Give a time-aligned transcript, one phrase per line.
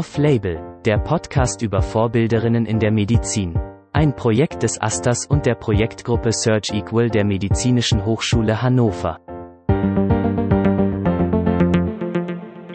[0.00, 3.60] Off-Label, der Podcast über Vorbilderinnen in der Medizin.
[3.92, 9.18] Ein Projekt des Asters und der Projektgruppe Search Equal der Medizinischen Hochschule Hannover.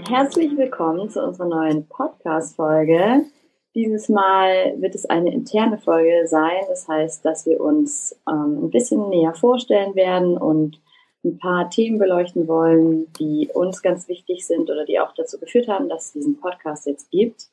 [0.07, 3.25] Herzlich willkommen zu unserer neuen Podcast-Folge.
[3.73, 6.61] Dieses Mal wird es eine interne Folge sein.
[6.69, 10.79] Das heißt, dass wir uns ähm, ein bisschen näher vorstellen werden und
[11.25, 15.67] ein paar Themen beleuchten wollen, die uns ganz wichtig sind oder die auch dazu geführt
[15.67, 17.49] haben, dass es diesen Podcast jetzt gibt.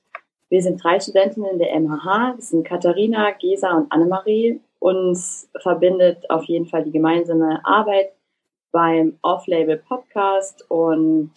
[0.49, 2.35] Wir sind drei Studentinnen der MHH.
[2.37, 4.61] Das sind Katharina, Gesa und Annemarie.
[4.79, 8.13] Uns verbindet auf jeden Fall die gemeinsame Arbeit
[8.71, 11.33] beim Off-Label Podcast und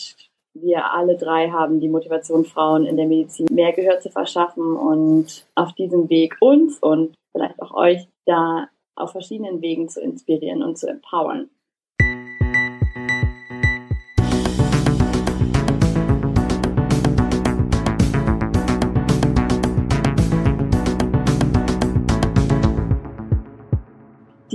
[0.54, 5.46] wir alle drei haben die Motivation, Frauen in der Medizin mehr Gehör zu verschaffen und
[5.54, 10.78] auf diesem Weg uns und vielleicht auch euch da auf verschiedenen Wegen zu inspirieren und
[10.78, 11.50] zu empowern.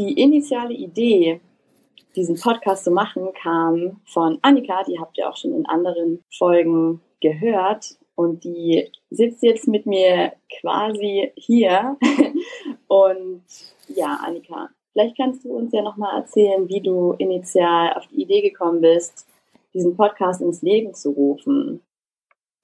[0.00, 1.42] Die initiale Idee,
[2.16, 7.02] diesen Podcast zu machen, kam von Annika, die habt ihr auch schon in anderen Folgen
[7.20, 7.98] gehört.
[8.14, 11.98] Und die sitzt jetzt mit mir quasi hier.
[12.88, 13.42] Und
[13.88, 18.40] ja, Annika, vielleicht kannst du uns ja nochmal erzählen, wie du initial auf die Idee
[18.40, 19.26] gekommen bist,
[19.74, 21.82] diesen Podcast ins Leben zu rufen.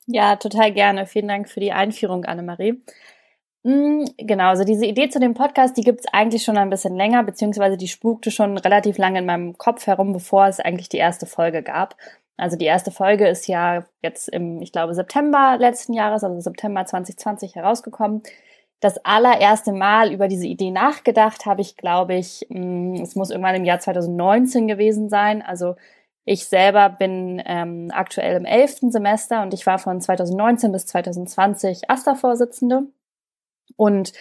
[0.06, 1.04] Ja, total gerne.
[1.04, 2.80] Vielen Dank für die Einführung, Annemarie.
[3.66, 6.94] Mm, genau, also diese Idee zu dem Podcast, die gibt es eigentlich schon ein bisschen
[6.94, 10.98] länger, beziehungsweise die spukte schon relativ lange in meinem Kopf herum, bevor es eigentlich die
[10.98, 11.96] erste Folge gab.
[12.36, 16.84] Also die erste Folge ist ja jetzt im, ich glaube, September letzten Jahres, also September
[16.86, 18.22] 2020 herausgekommen.
[18.78, 23.56] Das allererste Mal über diese Idee nachgedacht habe ich, glaube ich, mm, es muss irgendwann
[23.56, 25.42] im Jahr 2019 gewesen sein.
[25.42, 25.74] Also
[26.24, 31.90] ich selber bin ähm, aktuell im elften Semester und ich war von 2019 bis 2020
[31.90, 32.84] AStA-Vorsitzende
[33.76, 34.12] und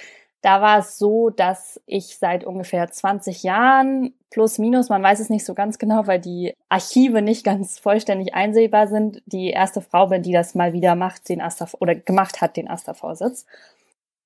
[0.45, 5.31] da war es so, dass ich seit ungefähr 20 Jahren plus minus, man weiß es
[5.31, 10.05] nicht so ganz genau, weil die Archive nicht ganz vollständig einsehbar sind, die erste Frau
[10.05, 13.47] bin, die das mal wieder macht, den Asta oder gemacht hat, den Asta-Vorsitz.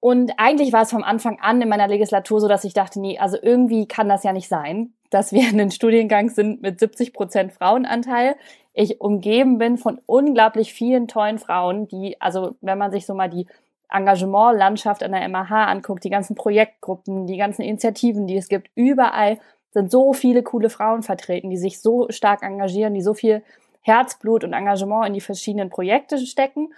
[0.02, 3.18] Und eigentlich war es vom Anfang an in meiner Legislatur so, dass ich dachte, nee,
[3.18, 7.14] also irgendwie kann das ja nicht sein, dass wir in einem Studiengang sind mit 70
[7.14, 8.36] Prozent Frauenanteil.
[8.74, 13.30] Ich umgeben bin von unglaublich vielen tollen Frauen, die, also wenn man sich so mal
[13.30, 13.48] die
[13.92, 19.40] Engagementlandschaft an der MAH anguckt, die ganzen Projektgruppen, die ganzen Initiativen, die es gibt, überall
[19.72, 23.44] sind so viele coole Frauen vertreten, die sich so stark engagieren, die so viel
[23.82, 26.74] Herzblut und Engagement in die verschiedenen Projekte stecken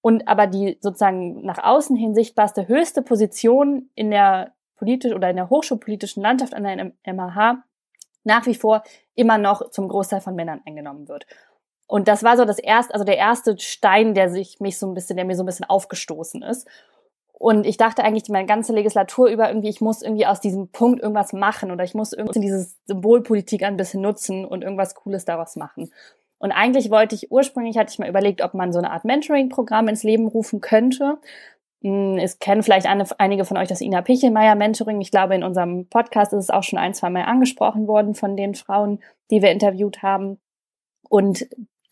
[0.00, 5.36] und aber die sozusagen nach außen hin sichtbarste höchste Position in der politisch oder in
[5.36, 7.64] der hochschulpolitischen Landschaft an der MAH
[8.24, 8.82] nach wie vor
[9.14, 11.26] immer noch zum Großteil von Männern eingenommen wird.
[11.86, 14.94] Und das war so das erste, also der erste Stein, der sich mich so ein
[14.94, 16.66] bisschen, der mir so ein bisschen aufgestoßen ist.
[17.32, 21.00] Und ich dachte eigentlich meine ganze Legislatur über irgendwie, ich muss irgendwie aus diesem Punkt
[21.00, 25.56] irgendwas machen oder ich muss irgendwie diese Symbolpolitik ein bisschen nutzen und irgendwas Cooles daraus
[25.56, 25.90] machen.
[26.38, 29.88] Und eigentlich wollte ich, ursprünglich hatte ich mal überlegt, ob man so eine Art Mentoring-Programm
[29.88, 31.18] ins Leben rufen könnte.
[31.82, 35.00] Hm, es kennen vielleicht eine, einige von euch das Ina Pichelmeier Mentoring.
[35.00, 38.36] Ich glaube, in unserem Podcast ist es auch schon ein, zwei Mal angesprochen worden von
[38.36, 40.38] den Frauen, die wir interviewt haben.
[41.08, 41.46] Und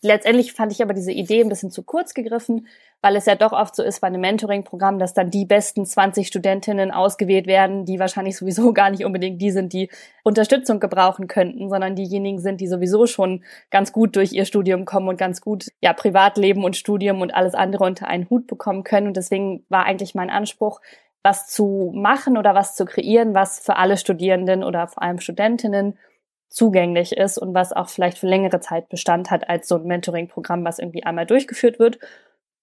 [0.04, 2.66] Letztendlich fand ich aber diese Idee ein bisschen zu kurz gegriffen,
[3.02, 6.26] weil es ja doch oft so ist bei einem Mentoring-Programm, dass dann die besten 20
[6.26, 9.90] Studentinnen ausgewählt werden, die wahrscheinlich sowieso gar nicht unbedingt die sind, die
[10.24, 15.08] Unterstützung gebrauchen könnten, sondern diejenigen sind, die sowieso schon ganz gut durch ihr Studium kommen
[15.08, 19.06] und ganz gut ja Privatleben und Studium und alles andere unter einen Hut bekommen können.
[19.06, 20.80] Und deswegen war eigentlich mein Anspruch,
[21.22, 25.96] was zu machen oder was zu kreieren, was für alle Studierenden oder vor allem Studentinnen
[26.52, 30.64] zugänglich ist und was auch vielleicht für längere Zeit Bestand hat als so ein Mentoring-Programm,
[30.64, 31.98] was irgendwie einmal durchgeführt wird.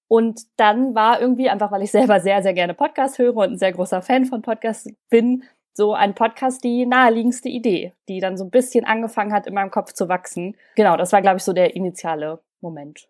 [0.07, 3.57] Und dann war irgendwie, einfach weil ich selber sehr, sehr gerne Podcasts höre und ein
[3.57, 5.43] sehr großer Fan von Podcasts bin,
[5.73, 9.71] so ein Podcast die naheliegendste Idee, die dann so ein bisschen angefangen hat, in meinem
[9.71, 10.55] Kopf zu wachsen.
[10.75, 13.07] Genau, das war, glaube ich, so der initiale Moment.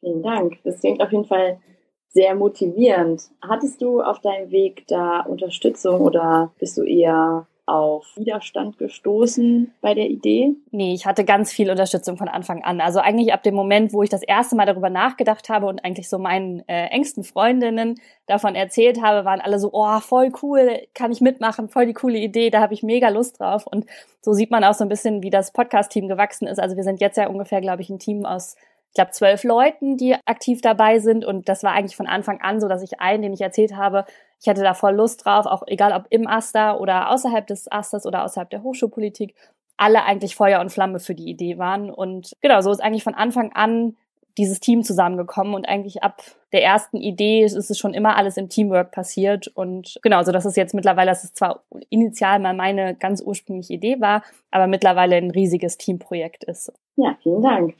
[0.00, 0.58] Vielen Dank.
[0.64, 1.60] Das klingt auf jeden Fall
[2.08, 3.22] sehr motivierend.
[3.42, 9.94] Hattest du auf deinem Weg da Unterstützung oder bist du eher auf Widerstand gestoßen bei
[9.94, 10.52] der Idee?
[10.70, 12.80] Nee, ich hatte ganz viel Unterstützung von Anfang an.
[12.80, 16.08] Also eigentlich ab dem Moment, wo ich das erste Mal darüber nachgedacht habe und eigentlich
[16.08, 21.12] so meinen äh, engsten Freundinnen davon erzählt habe, waren alle so, oh, voll cool, kann
[21.12, 23.66] ich mitmachen, voll die coole Idee, da habe ich mega Lust drauf.
[23.66, 23.86] Und
[24.20, 26.58] so sieht man auch so ein bisschen, wie das Podcast-Team gewachsen ist.
[26.58, 28.56] Also wir sind jetzt ja ungefähr, glaube ich, ein Team aus
[28.94, 31.24] ich glaube, zwölf Leuten, die aktiv dabei sind.
[31.24, 34.04] Und das war eigentlich von Anfang an so, dass ich einen, den ich erzählt habe,
[34.40, 38.06] ich hatte da voll Lust drauf, auch egal ob im Aster oder außerhalb des Asters
[38.06, 39.34] oder außerhalb der Hochschulpolitik,
[39.76, 41.90] alle eigentlich Feuer und Flamme für die Idee waren.
[41.90, 43.96] Und genau, so ist eigentlich von Anfang an
[44.38, 48.48] dieses Team zusammengekommen und eigentlich ab der ersten Idee ist es schon immer alles im
[48.48, 52.94] Teamwork passiert und genau, so dass es jetzt mittlerweile, dass es zwar initial mal meine
[52.94, 56.72] ganz ursprüngliche Idee war, aber mittlerweile ein riesiges Teamprojekt ist.
[56.96, 57.74] Ja, vielen Dank.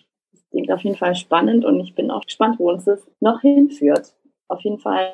[0.54, 4.14] Klingt auf jeden Fall spannend und ich bin auch gespannt, wo uns das noch hinführt.
[4.46, 5.12] Auf jeden Fall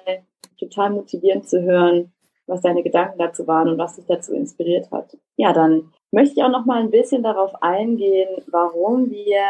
[0.59, 2.13] total motivierend zu hören,
[2.47, 5.17] was deine Gedanken dazu waren und was dich dazu inspiriert hat.
[5.37, 9.41] Ja, dann möchte ich auch noch mal ein bisschen darauf eingehen, warum wir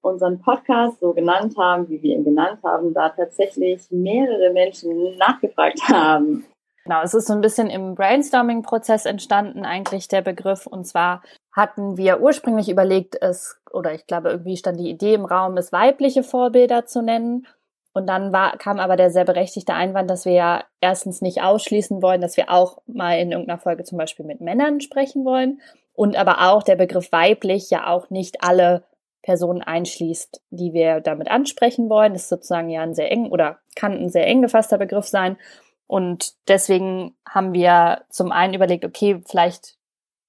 [0.00, 5.80] unseren Podcast so genannt haben, wie wir ihn genannt haben, da tatsächlich mehrere Menschen nachgefragt
[5.88, 6.44] haben.
[6.82, 10.66] Genau, es ist so ein bisschen im Brainstorming-Prozess entstanden, eigentlich der Begriff.
[10.66, 11.22] Und zwar
[11.56, 15.72] hatten wir ursprünglich überlegt, es, oder ich glaube, irgendwie stand die Idee im Raum, es
[15.72, 17.46] weibliche Vorbilder zu nennen.
[17.94, 22.02] Und dann war, kam aber der sehr berechtigte Einwand, dass wir ja erstens nicht ausschließen
[22.02, 25.62] wollen, dass wir auch mal in irgendeiner Folge zum Beispiel mit Männern sprechen wollen.
[25.94, 28.84] Und aber auch der Begriff weiblich ja auch nicht alle
[29.22, 32.12] Personen einschließt, die wir damit ansprechen wollen.
[32.12, 35.38] Das ist sozusagen ja ein sehr eng oder kann ein sehr eng gefasster Begriff sein.
[35.86, 39.75] Und deswegen haben wir zum einen überlegt, okay, vielleicht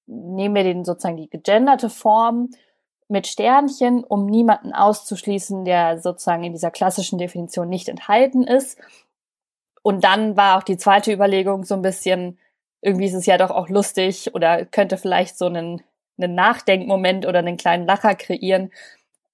[0.08, 2.50] nehmen wir den sozusagen die gegenderte Form
[3.08, 8.78] mit Sternchen, um niemanden auszuschließen, der sozusagen in dieser klassischen Definition nicht enthalten ist.
[9.82, 12.38] Und dann war auch die zweite Überlegung so ein bisschen,
[12.82, 15.82] irgendwie ist es ja doch auch lustig oder könnte vielleicht so einen
[16.18, 18.70] einen Nachdenkmoment oder einen kleinen Lacher kreieren,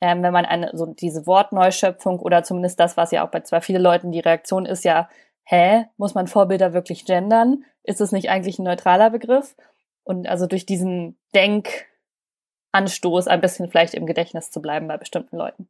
[0.00, 3.62] ähm, wenn man eine, so diese Wortneuschöpfung oder zumindest das, was ja auch bei zwar
[3.62, 5.08] vielen Leuten die Reaktion ist, ja,
[5.44, 7.64] hä, muss man Vorbilder wirklich gendern?
[7.82, 9.56] Ist es nicht eigentlich ein neutraler Begriff?
[10.04, 15.68] Und also durch diesen Denkanstoß ein bisschen vielleicht im Gedächtnis zu bleiben bei bestimmten Leuten.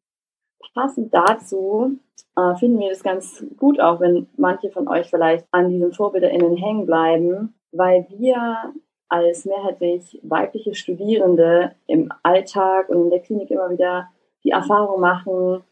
[0.75, 1.99] Passend dazu
[2.37, 6.57] äh, finden wir das ganz gut auch, wenn manche von euch vielleicht an diesen VorbilderInnen
[6.57, 8.73] hängen bleiben, weil wir
[9.09, 14.09] als mehrheitlich weibliche Studierende im Alltag und in der Klinik immer wieder
[14.43, 15.63] die Erfahrung machen,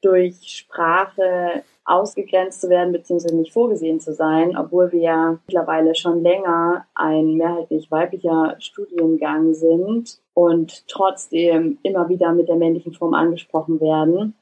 [0.00, 3.34] durch Sprache ausgegrenzt zu werden bzw.
[3.34, 10.20] nicht vorgesehen zu sein, obwohl wir ja mittlerweile schon länger ein mehrheitlich weiblicher Studiengang sind
[10.34, 14.34] und trotzdem immer wieder mit der männlichen Form angesprochen werden.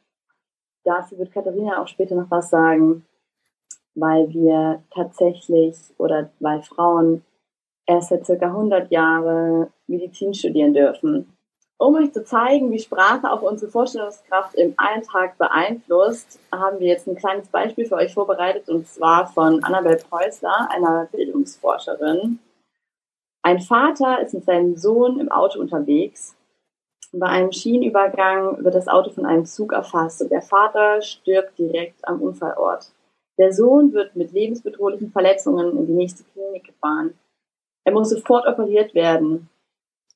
[0.84, 3.04] Dazu wird Katharina auch später noch was sagen,
[3.94, 7.24] weil wir tatsächlich oder weil Frauen
[7.86, 11.35] erst seit circa 100 Jahren Medizin studieren dürfen.
[11.78, 17.06] Um euch zu zeigen, wie Sprache auch unsere Vorstellungskraft im Alltag beeinflusst, haben wir jetzt
[17.06, 22.38] ein kleines Beispiel für euch vorbereitet und zwar von Annabel Preußler, einer Bildungsforscherin.
[23.42, 26.34] Ein Vater ist mit seinem Sohn im Auto unterwegs.
[27.12, 32.06] Bei einem Schienenübergang wird das Auto von einem Zug erfasst und der Vater stirbt direkt
[32.08, 32.90] am Unfallort.
[33.38, 37.14] Der Sohn wird mit lebensbedrohlichen Verletzungen in die nächste Klinik gefahren.
[37.84, 39.50] Er muss sofort operiert werden.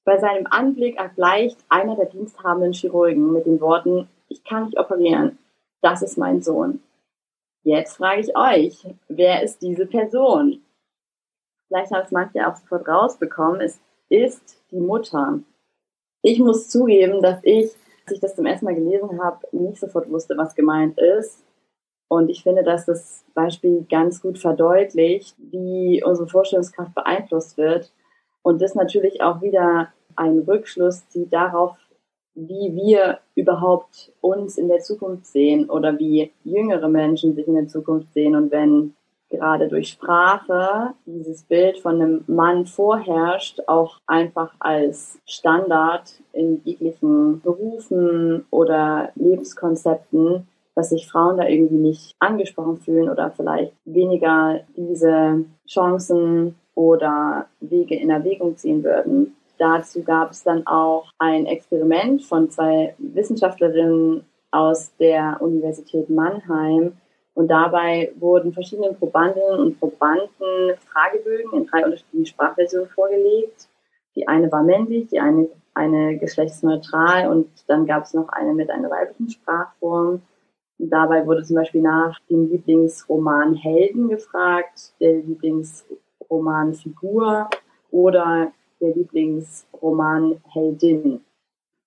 [0.04, 5.38] Bei seinem Anblick erbleicht einer der diensthabenden Chirurgen mit den Worten, ich kann nicht operieren,
[5.82, 6.82] das ist mein Sohn.
[7.62, 10.62] Jetzt frage ich euch, wer ist diese Person?
[11.68, 13.60] Vielleicht haben es manche auch sofort rausbekommen.
[13.60, 15.40] Es ist die Mutter.
[16.22, 17.70] Ich muss zugeben, dass ich,
[18.06, 21.44] als ich das zum ersten Mal gelesen habe, nicht sofort wusste, was gemeint ist.
[22.08, 27.92] Und ich finde, dass das Beispiel ganz gut verdeutlicht, wie unsere Vorstellungskraft beeinflusst wird.
[28.42, 31.76] Und das natürlich auch wieder einen Rückschluss zieht darauf,
[32.34, 37.68] wie wir überhaupt uns in der Zukunft sehen oder wie jüngere Menschen sich in der
[37.68, 38.36] Zukunft sehen.
[38.36, 38.94] Und wenn
[39.30, 47.40] gerade durch Sprache dieses Bild von einem Mann vorherrscht, auch einfach als Standard in jeglichen
[47.40, 55.44] Berufen oder Lebenskonzepten, dass sich Frauen da irgendwie nicht angesprochen fühlen oder vielleicht weniger diese
[55.68, 59.36] Chancen oder Wege in Erwägung ziehen würden.
[59.60, 66.96] Dazu gab es dann auch ein Experiment von zwei Wissenschaftlerinnen aus der Universität Mannheim.
[67.34, 73.68] Und dabei wurden verschiedenen Probandinnen und Probanden Fragebögen in drei unterschiedlichen Sprachversionen vorgelegt.
[74.16, 78.70] Die eine war männlich, die eine, eine geschlechtsneutral und dann gab es noch eine mit
[78.70, 80.22] einer weiblichen Sprachform.
[80.78, 87.50] Dabei wurde zum Beispiel nach dem Lieblingsroman Helden gefragt, der Lieblingsroman Figur
[87.90, 91.24] oder der Lieblingsroman Heldin.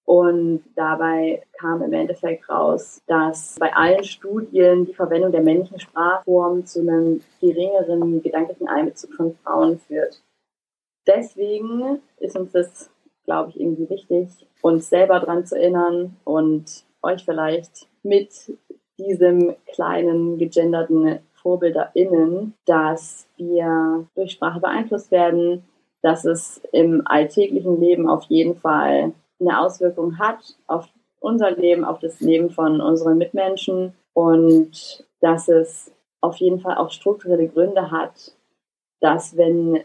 [0.05, 6.65] Und dabei kam im Endeffekt raus, dass bei allen Studien die Verwendung der männlichen Sprachform
[6.65, 10.21] zu einem geringeren gedanklichen Einbezug von Frauen führt.
[11.07, 12.89] Deswegen ist uns das,
[13.25, 14.27] glaube ich, irgendwie wichtig,
[14.61, 18.57] uns selber dran zu erinnern und euch vielleicht mit
[18.97, 25.63] diesem kleinen gegenderten VorbilderInnen, dass wir durch Sprache beeinflusst werden,
[26.03, 30.87] dass es im alltäglichen Leben auf jeden Fall eine Auswirkung hat auf
[31.19, 35.91] unser Leben, auf das Leben von unseren Mitmenschen und dass es
[36.21, 38.35] auf jeden Fall auch strukturelle Gründe hat,
[38.99, 39.79] dass wenn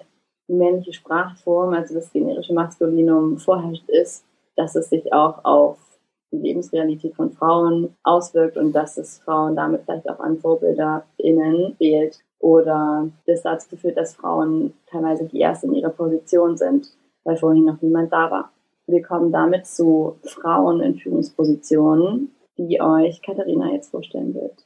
[0.49, 4.25] männliche Sprachform, also das generische Maskulinum, vorherrscht ist,
[4.57, 5.79] dass es sich auch auf
[6.33, 12.19] die Lebensrealität von Frauen auswirkt und dass es Frauen damit vielleicht auch an VorbilderInnen wählt
[12.39, 16.89] oder das dazu führt, dass Frauen teilweise die erste in ihrer Position sind,
[17.25, 18.53] weil vorhin noch niemand da war.
[18.87, 24.65] Wir kommen damit zu Frauen in Führungspositionen, die euch Katharina jetzt vorstellen wird.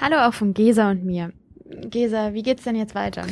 [0.00, 1.32] Hallo auch von Gesa und mir.
[1.90, 3.26] Gesa, wie geht's denn jetzt weiter?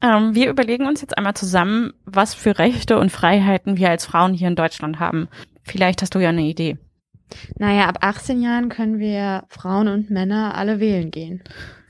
[0.00, 4.32] Ähm, wir überlegen uns jetzt einmal zusammen, was für Rechte und Freiheiten wir als Frauen
[4.32, 5.28] hier in Deutschland haben.
[5.64, 6.78] Vielleicht hast du ja eine Idee.
[7.58, 11.42] Naja, ab 18 Jahren können wir Frauen und Männer alle wählen gehen.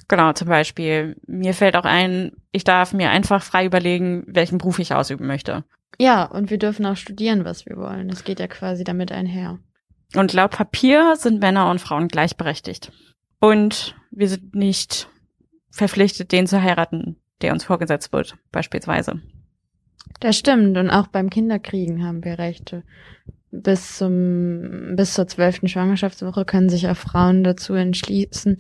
[0.09, 1.17] Genau, zum Beispiel.
[1.27, 5.65] Mir fällt auch ein, ich darf mir einfach frei überlegen, welchen Beruf ich ausüben möchte.
[5.99, 8.09] Ja, und wir dürfen auch studieren, was wir wollen.
[8.09, 9.59] Das geht ja quasi damit einher.
[10.15, 12.93] Und laut Papier sind Männer und Frauen gleichberechtigt.
[13.41, 15.09] Und wir sind nicht
[15.71, 19.21] verpflichtet, den zu heiraten, der uns vorgesetzt wird, beispielsweise.
[20.21, 20.77] Das stimmt.
[20.77, 22.83] Und auch beim Kinderkriegen haben wir Rechte.
[23.51, 28.59] Bis zum, bis zur zwölften Schwangerschaftswoche können sich auch Frauen dazu entschließen,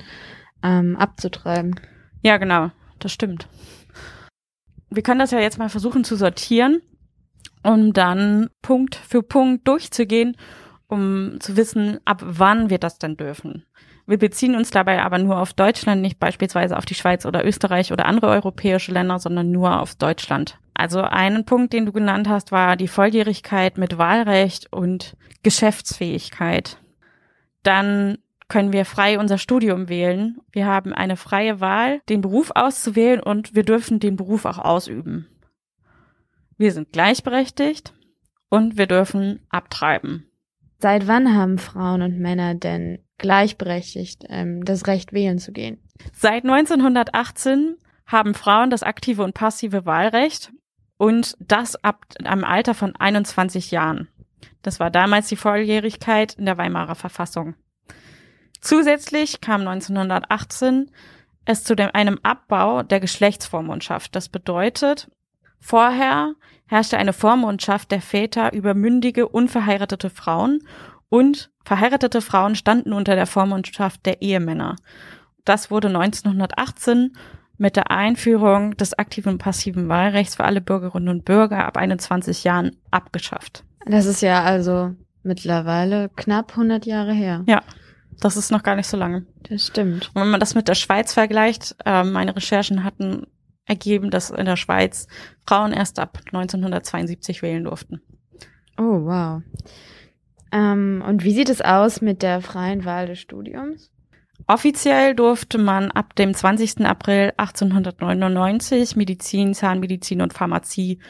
[0.62, 1.78] ähm, abzutreiben.
[2.22, 2.70] Ja, genau.
[2.98, 3.48] Das stimmt.
[4.90, 6.80] Wir können das ja jetzt mal versuchen zu sortieren,
[7.62, 10.36] um dann Punkt für Punkt durchzugehen,
[10.86, 13.64] um zu wissen, ab wann wir das denn dürfen.
[14.08, 17.92] Wir beziehen uns dabei aber nur auf Deutschland, nicht beispielsweise auf die Schweiz oder Österreich
[17.92, 20.58] oder andere europäische Länder, sondern nur auf Deutschland.
[20.72, 26.78] Also einen Punkt, den du genannt hast, war die Volljährigkeit mit Wahlrecht und Geschäftsfähigkeit.
[27.62, 28.16] Dann
[28.48, 30.38] können wir frei unser Studium wählen.
[30.52, 35.28] Wir haben eine freie Wahl, den Beruf auszuwählen und wir dürfen den Beruf auch ausüben.
[36.56, 37.92] Wir sind gleichberechtigt
[38.48, 40.30] und wir dürfen abtreiben.
[40.78, 45.78] Seit wann haben Frauen und Männer denn gleichberechtigt ähm, das Recht wählen zu gehen.
[46.12, 50.52] Seit 1918 haben Frauen das aktive und passive Wahlrecht
[50.96, 54.08] und das ab einem Alter von 21 Jahren.
[54.62, 57.54] Das war damals die Volljährigkeit in der Weimarer Verfassung.
[58.60, 60.90] Zusätzlich kam 1918
[61.44, 64.14] es zu dem, einem Abbau der Geschlechtsvormundschaft.
[64.14, 65.10] Das bedeutet,
[65.58, 66.34] vorher
[66.66, 70.60] herrschte eine Vormundschaft der Väter über mündige, unverheiratete Frauen
[71.08, 74.76] und verheiratete Frauen standen unter der Vormundschaft der Ehemänner.
[75.44, 77.12] Das wurde 1918
[77.56, 82.44] mit der Einführung des aktiven und passiven Wahlrechts für alle Bürgerinnen und Bürger ab 21
[82.44, 83.64] Jahren abgeschafft.
[83.86, 87.42] Das ist ja also mittlerweile knapp 100 Jahre her.
[87.46, 87.62] Ja,
[88.20, 89.26] das ist noch gar nicht so lange.
[89.48, 90.10] Das stimmt.
[90.14, 93.26] Und wenn man das mit der Schweiz vergleicht, äh, meine Recherchen hatten
[93.64, 95.06] ergeben, dass in der Schweiz
[95.46, 98.00] Frauen erst ab 1972 wählen durften.
[98.78, 99.42] Oh, wow.
[100.52, 103.90] Ähm, und wie sieht es aus mit der freien Wahl des Studiums?
[104.46, 106.86] Offiziell durfte man ab dem 20.
[106.86, 111.00] April 1899 Medizin, Zahnmedizin und Pharmazie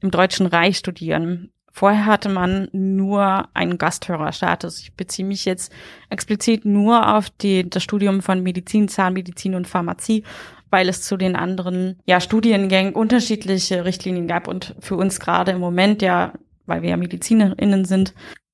[0.00, 1.52] im Deutschen Reich studieren.
[1.70, 4.80] Vorher hatte man nur einen Gasthörerstatus.
[4.80, 5.72] Ich beziehe mich jetzt
[6.10, 10.24] explizit nur auf die, das Studium von Medizin, Zahnmedizin und Pharmazie,
[10.68, 15.60] weil es zu den anderen ja, Studiengängen unterschiedliche Richtlinien gab und für uns gerade im
[15.60, 16.34] Moment ja,
[16.66, 18.12] weil wir ja MedizinerInnen sind,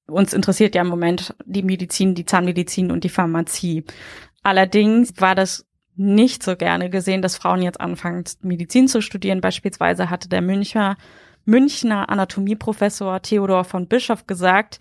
[0.08, 3.84] uns interessiert ja im Moment die Medizin, die Zahnmedizin und die Pharmazie.
[4.42, 9.40] Allerdings war das nicht so gerne gesehen, dass Frauen jetzt anfangen, Medizin zu studieren.
[9.40, 10.96] Beispielsweise hatte der Münchner,
[11.44, 14.80] Münchner Anatomieprofessor Theodor von Bischof gesagt,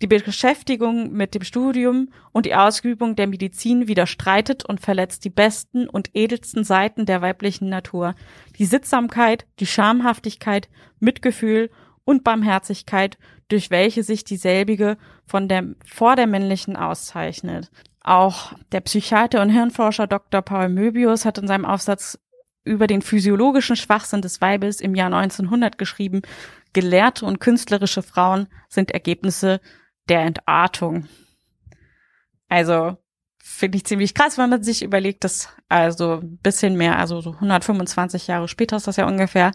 [0.00, 5.88] die Beschäftigung mit dem Studium und die Ausübung der Medizin widerstreitet und verletzt die besten
[5.88, 8.14] und edelsten Seiten der weiblichen Natur.
[8.58, 11.70] Die Sittsamkeit, die Schamhaftigkeit, Mitgefühl
[12.04, 13.18] und Barmherzigkeit,
[13.48, 17.70] durch welche sich dieselbige von der, vor der männlichen auszeichnet.
[18.02, 20.42] Auch der Psychiater und Hirnforscher Dr.
[20.42, 22.18] Paul Möbius hat in seinem Aufsatz
[22.64, 26.22] über den physiologischen Schwachsinn des Weibes im Jahr 1900 geschrieben,
[26.72, 29.60] gelehrte und künstlerische Frauen sind Ergebnisse
[30.08, 31.06] der Entartung.
[32.48, 32.96] Also
[33.42, 37.32] finde ich ziemlich krass, wenn man sich überlegt, dass also ein bisschen mehr, also so
[37.32, 39.52] 125 Jahre später ist das ja ungefähr,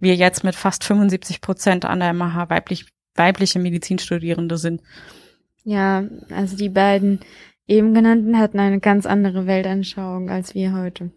[0.00, 4.82] wir jetzt mit fast 75 Prozent an der MH weiblich, weibliche Medizinstudierende sind.
[5.64, 7.20] Ja, also die beiden
[7.66, 11.10] eben genannten hatten eine ganz andere Weltanschauung als wir heute.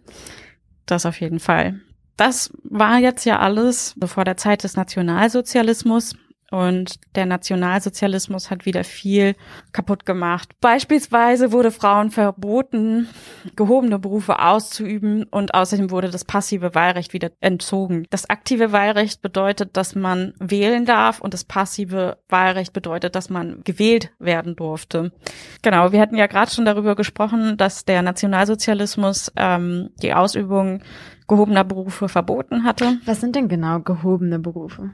[0.85, 1.79] Das auf jeden Fall.
[2.17, 6.15] Das war jetzt ja alles vor der Zeit des Nationalsozialismus.
[6.51, 9.35] Und der Nationalsozialismus hat wieder viel
[9.71, 10.49] kaputt gemacht.
[10.59, 13.07] Beispielsweise wurde Frauen verboten,
[13.55, 18.05] gehobene Berufe auszuüben und außerdem wurde das passive Wahlrecht wieder entzogen.
[18.09, 23.63] Das aktive Wahlrecht bedeutet, dass man wählen darf und das passive Wahlrecht bedeutet, dass man
[23.63, 25.13] gewählt werden durfte.
[25.61, 30.81] Genau, wir hatten ja gerade schon darüber gesprochen, dass der Nationalsozialismus ähm, die Ausübung
[31.29, 32.97] gehobener Berufe verboten hatte.
[33.05, 34.91] Was sind denn genau gehobene Berufe?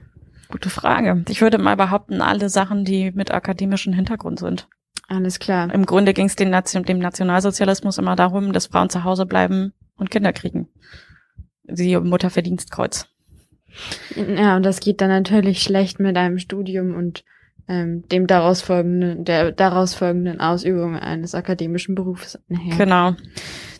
[0.50, 1.24] Gute Frage.
[1.28, 4.68] Ich würde mal behaupten, alle Sachen, die mit akademischem Hintergrund sind.
[5.08, 5.74] Alles klar.
[5.74, 10.12] Im Grunde ging es dem, dem Nationalsozialismus immer darum, dass Frauen zu Hause bleiben und
[10.12, 10.68] Kinder kriegen.
[11.64, 13.08] Sie Mutterverdienstkreuz.
[14.16, 17.24] Ja, und das geht dann natürlich schlecht mit einem Studium und
[17.68, 22.78] ähm, dem daraus folgenden, der daraus folgenden Ausübung eines akademischen Berufs nachher.
[22.78, 23.16] Genau.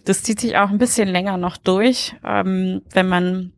[0.06, 3.54] Das zieht sich auch ein bisschen länger noch durch, ähm, wenn man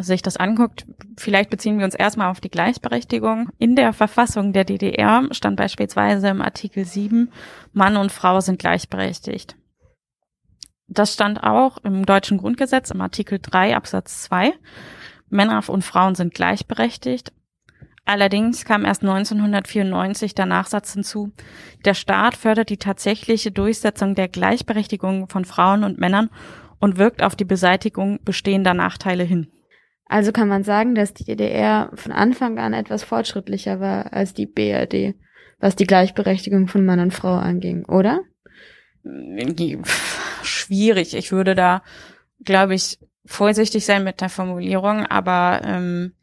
[0.00, 3.50] sich das anguckt, vielleicht beziehen wir uns erstmal auf die Gleichberechtigung.
[3.58, 7.30] In der Verfassung der DDR stand beispielsweise im Artikel 7,
[7.72, 9.56] Mann und Frau sind gleichberechtigt.
[10.88, 14.54] Das stand auch im deutschen Grundgesetz im Artikel 3 Absatz 2.
[15.28, 17.32] Männer und Frauen sind gleichberechtigt.
[18.06, 21.30] Allerdings kam erst 1994 der Nachsatz hinzu,
[21.84, 26.30] der Staat fördert die tatsächliche Durchsetzung der Gleichberechtigung von Frauen und Männern
[26.80, 29.48] und wirkt auf die Beseitigung bestehender Nachteile hin.
[30.08, 34.46] Also kann man sagen, dass die DDR von Anfang an etwas fortschrittlicher war als die
[34.46, 35.14] BRD,
[35.60, 38.22] was die Gleichberechtigung von Mann und Frau anging, oder?
[40.42, 41.14] Schwierig.
[41.14, 41.82] Ich würde da,
[42.42, 46.14] glaube ich, vorsichtig sein mit der Formulierung, aber ähm,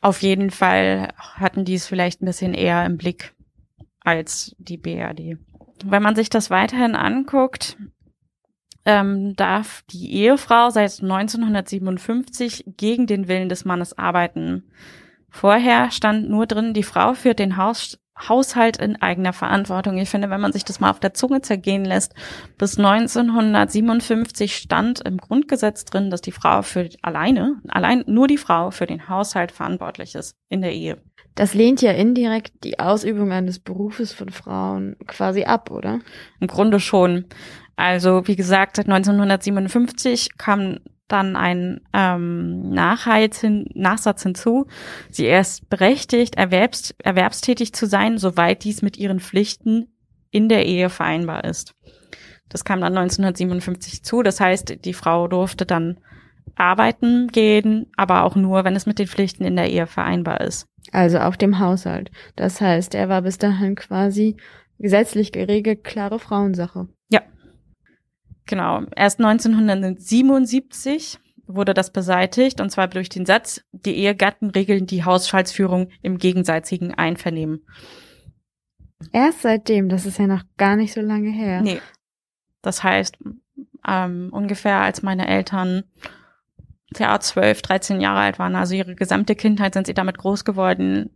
[0.00, 3.34] auf jeden Fall hatten die es vielleicht ein bisschen eher im Blick
[4.00, 5.38] als die BRD.
[5.84, 7.76] Wenn man sich das weiterhin anguckt,
[8.84, 14.64] ähm, darf die Ehefrau seit 1957 gegen den Willen des Mannes arbeiten.
[15.28, 19.96] Vorher stand nur drin, die Frau führt den Haus Haushalt in eigener Verantwortung.
[19.98, 22.14] Ich finde, wenn man sich das mal auf der Zunge zergehen lässt,
[22.58, 28.70] bis 1957 stand im Grundgesetz drin, dass die Frau für alleine, allein nur die Frau
[28.70, 30.98] für den Haushalt verantwortlich ist in der Ehe.
[31.34, 36.00] Das lehnt ja indirekt die Ausübung eines Berufes von Frauen quasi ab, oder?
[36.40, 37.26] Im Grunde schon.
[37.80, 42.76] Also wie gesagt, seit 1957 kam dann ein ähm,
[43.40, 44.66] hin, Nachsatz hinzu.
[45.08, 49.86] Sie ist berechtigt, erwerbs, erwerbstätig zu sein, soweit dies mit ihren Pflichten
[50.30, 51.74] in der Ehe vereinbar ist.
[52.50, 54.22] Das kam dann 1957 zu.
[54.22, 56.00] Das heißt, die Frau durfte dann
[56.56, 60.66] arbeiten gehen, aber auch nur, wenn es mit den Pflichten in der Ehe vereinbar ist.
[60.92, 62.10] Also auf dem Haushalt.
[62.36, 64.36] Das heißt, er war bis dahin quasi
[64.78, 66.88] gesetzlich geregelt, klare Frauensache.
[67.08, 67.22] Ja,
[68.46, 68.82] Genau.
[68.96, 75.88] Erst 1977 wurde das beseitigt, und zwar durch den Satz, die Ehegatten regeln die Haushaltsführung
[76.02, 77.64] im gegenseitigen Einvernehmen.
[79.12, 81.60] Erst seitdem, das ist ja noch gar nicht so lange her.
[81.62, 81.80] Nee.
[82.62, 83.16] Das heißt,
[83.86, 85.84] ähm, ungefähr als meine Eltern
[86.98, 91.10] ja, 12, 13 Jahre alt waren, also ihre gesamte Kindheit sind sie damit groß geworden.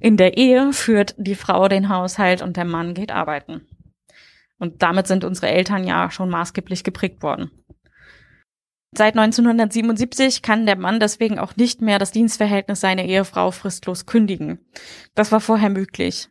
[0.00, 3.66] In der Ehe führt die Frau den Haushalt und der Mann geht arbeiten.
[4.58, 7.50] Und damit sind unsere Eltern ja schon maßgeblich geprägt worden.
[8.96, 14.58] Seit 1977 kann der Mann deswegen auch nicht mehr das Dienstverhältnis seiner Ehefrau fristlos kündigen.
[15.14, 16.28] Das war vorher möglich.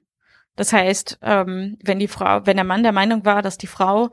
[0.56, 4.10] Das heißt, ähm, wenn die Frau, wenn der Mann der Meinung war, dass die Frau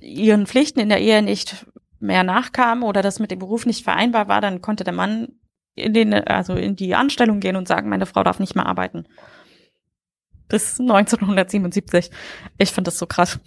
[0.00, 1.66] ihren Pflichten in der Ehe nicht
[1.98, 5.32] mehr nachkam oder das mit dem Beruf nicht vereinbar war, dann konnte der Mann
[5.74, 9.06] in den, also in die Anstellung gehen und sagen, meine Frau darf nicht mehr arbeiten
[10.48, 12.10] bis 1977.
[12.58, 13.38] Ich finde das so krass.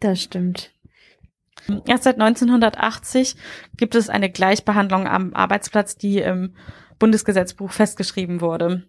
[0.00, 0.72] Das stimmt.
[1.86, 3.36] Erst seit 1980
[3.76, 6.54] gibt es eine Gleichbehandlung am Arbeitsplatz, die im
[6.98, 8.84] Bundesgesetzbuch festgeschrieben wurde.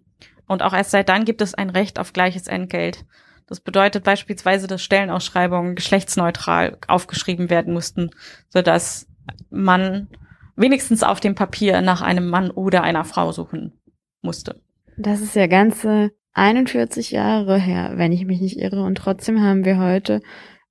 [0.48, 3.06] Und auch erst seit dann gibt es ein Recht auf gleiches Entgelt.
[3.48, 8.12] Das bedeutet beispielsweise, dass Stellenausschreibungen geschlechtsneutral aufgeschrieben werden mussten,
[8.50, 9.08] sodass
[9.50, 10.08] man
[10.56, 13.74] wenigstens auf dem Papier nach einem Mann oder einer Frau suchen
[14.22, 14.62] musste.
[14.98, 18.84] Das ist ja ganze 41 Jahre her, wenn ich mich nicht irre.
[18.84, 20.22] Und trotzdem haben wir heute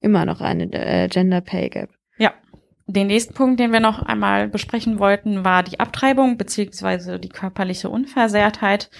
[0.00, 1.90] immer noch eine äh, Gender Pay Gap.
[2.18, 2.32] Ja.
[2.86, 7.90] Den nächsten Punkt, den wir noch einmal besprechen wollten, war die Abtreibung beziehungsweise die körperliche
[7.90, 8.90] Unversehrtheit.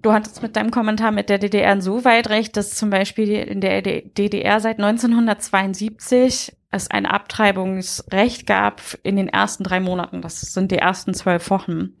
[0.00, 3.82] Du hattest mit deinem Kommentar mit der DDR insoweit recht, dass zum Beispiel in der
[3.82, 10.22] DDR seit 1972 es ein Abtreibungsrecht gab in den ersten drei Monaten.
[10.22, 11.96] Das sind die ersten zwölf Wochen.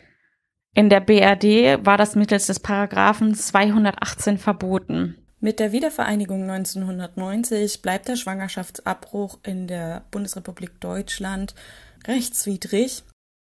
[0.76, 5.16] In der BRD war das mittels des Paragraphen 218 verboten.
[5.40, 11.54] Mit der Wiedervereinigung 1990 bleibt der Schwangerschaftsabbruch in der Bundesrepublik Deutschland
[12.06, 13.02] rechtswidrig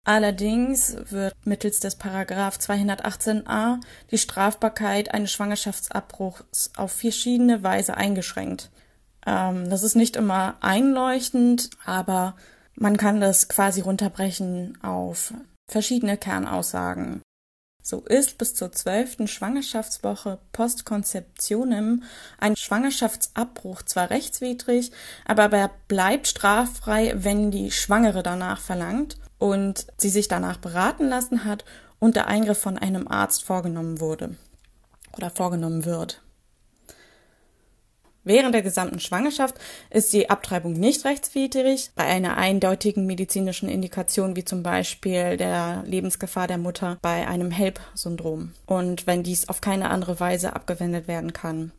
[0.09, 8.71] Allerdings wird mittels des Paragraph 218a die Strafbarkeit eines Schwangerschaftsabbruchs auf verschiedene Weise eingeschränkt.
[9.27, 12.35] Ähm, das ist nicht immer einleuchtend, aber
[12.73, 15.33] man kann das quasi runterbrechen auf
[15.69, 17.21] verschiedene Kernaussagen.
[17.81, 22.03] So ist bis zur zwölften Schwangerschaftswoche Postkonzeptionem
[22.37, 24.91] ein Schwangerschaftsabbruch zwar rechtswidrig,
[25.25, 31.45] aber er bleibt straffrei, wenn die Schwangere danach verlangt und sie sich danach beraten lassen
[31.45, 31.65] hat
[31.99, 34.35] und der Eingriff von einem Arzt vorgenommen wurde
[35.15, 36.21] oder vorgenommen wird.
[38.29, 39.55] Während der gesamten Schwangerschaft
[39.89, 41.89] ist die Abtreibung nicht rechtswidrig.
[41.95, 48.53] Bei einer eindeutigen medizinischen Indikation wie zum Beispiel der Lebensgefahr der Mutter bei einem HELP-Syndrom
[48.67, 51.71] und wenn dies auf keine andere Weise abgewendet werden kann.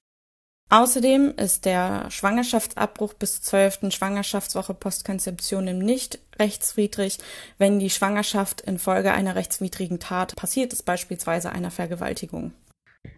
[0.70, 3.94] Außerdem ist der Schwangerschaftsabbruch bis zur 12.
[3.94, 7.18] Schwangerschaftswoche Postkonzeption nicht rechtswidrig,
[7.58, 12.52] wenn die Schwangerschaft infolge einer rechtswidrigen Tat passiert ist, beispielsweise einer Vergewaltigung.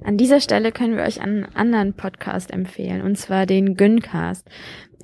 [0.05, 4.49] An dieser Stelle können wir euch einen anderen Podcast empfehlen, und zwar den Güncast.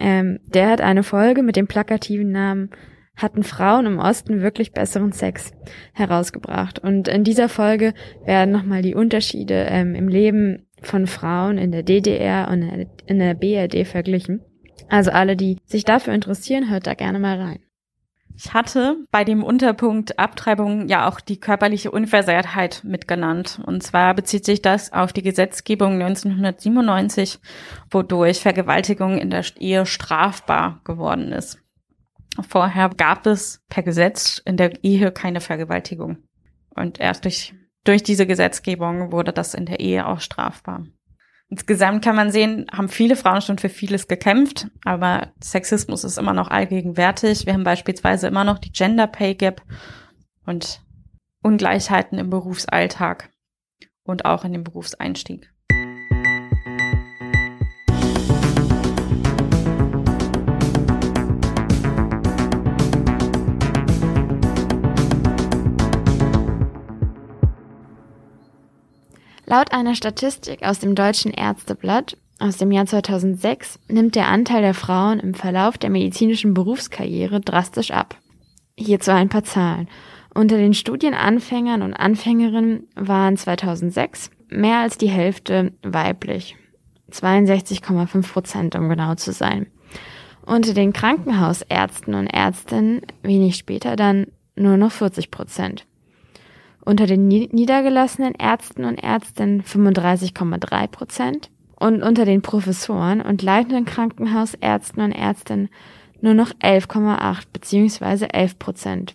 [0.01, 2.71] Ähm, der hat eine Folge mit dem plakativen Namen
[3.17, 5.53] Hatten Frauen im Osten wirklich besseren Sex
[5.93, 6.79] herausgebracht.
[6.79, 7.93] Und in dieser Folge
[8.25, 13.35] werden nochmal die Unterschiede ähm, im Leben von Frauen in der DDR und in der
[13.35, 14.43] BRD verglichen.
[14.88, 17.59] Also alle, die sich dafür interessieren, hört da gerne mal rein.
[18.40, 23.61] Ich hatte bei dem Unterpunkt Abtreibung ja auch die körperliche Unversehrtheit mitgenannt.
[23.66, 27.40] Und zwar bezieht sich das auf die Gesetzgebung 1997,
[27.90, 31.59] wodurch Vergewaltigung in der Ehe strafbar geworden ist.
[32.48, 36.18] Vorher gab es per Gesetz in der Ehe keine Vergewaltigung.
[36.70, 37.55] Und erst durch
[37.88, 40.85] durch diese Gesetzgebung wurde das in der Ehe auch strafbar.
[41.51, 46.35] Insgesamt kann man sehen, haben viele Frauen schon für vieles gekämpft, aber Sexismus ist immer
[46.35, 47.47] noch allgegenwärtig.
[47.47, 49.63] Wir haben beispielsweise immer noch die Gender Pay Gap
[50.45, 50.83] und
[51.43, 53.31] Ungleichheiten im Berufsalltag
[54.03, 55.51] und auch in dem Berufseinstieg.
[69.51, 74.75] Laut einer Statistik aus dem Deutschen Ärzteblatt aus dem Jahr 2006 nimmt der Anteil der
[74.75, 78.19] Frauen im Verlauf der medizinischen Berufskarriere drastisch ab.
[78.77, 79.89] Hierzu ein paar Zahlen.
[80.35, 86.57] Unter den Studienanfängern und Anfängerinnen waren 2006 mehr als die Hälfte weiblich.
[87.11, 89.67] 62,5 Prozent, um genau zu sein.
[90.45, 95.87] Unter den Krankenhausärzten und Ärztinnen wenig später dann nur noch 40 Prozent
[96.88, 105.03] unter den niedergelassenen Ärzten und Ärztinnen 35,3 Prozent und unter den Professoren und leitenden Krankenhausärzten
[105.03, 105.68] und Ärztinnen
[106.22, 109.14] nur noch 11,8 beziehungsweise 11 Prozent.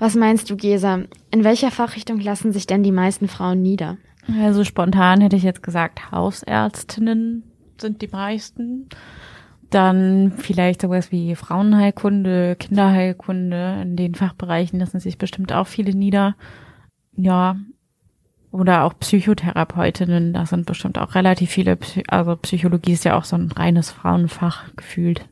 [0.00, 1.04] Was meinst du, Gesa?
[1.30, 3.96] In welcher Fachrichtung lassen sich denn die meisten Frauen nieder?
[4.42, 7.44] Also spontan hätte ich jetzt gesagt, Hausärztinnen
[7.80, 8.88] sind die meisten.
[9.70, 13.82] Dann vielleicht sowas wie Frauenheilkunde, Kinderheilkunde.
[13.82, 16.34] In den Fachbereichen lassen sich bestimmt auch viele nieder.
[17.18, 17.56] Ja.
[18.50, 21.76] Oder auch Psychotherapeutinnen, da sind bestimmt auch relativ viele,
[22.06, 25.28] also Psychologie ist ja auch so ein reines Frauenfach gefühlt.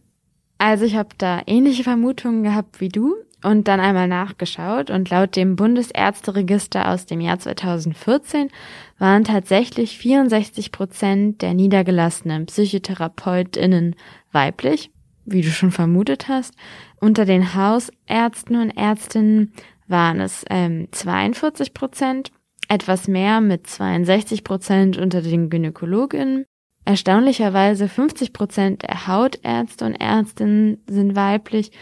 [0.58, 5.34] Also ich habe da ähnliche Vermutungen gehabt wie du und dann einmal nachgeschaut und laut
[5.34, 8.50] dem Bundesärzteregister aus dem Jahr 2014
[8.98, 13.96] waren tatsächlich 64 Prozent der niedergelassenen PsychotherapeutInnen
[14.32, 14.90] weiblich,
[15.24, 16.54] wie du schon vermutet hast.
[17.00, 19.52] Unter den Hausärzten und Ärztinnen
[19.88, 22.30] waren es ähm, 42 Prozent,
[22.68, 26.44] etwas mehr mit 62 Prozent unter den Gynäkologinnen.
[26.84, 31.72] Erstaunlicherweise 50 Prozent der Hautärzte und Ärztinnen sind weiblich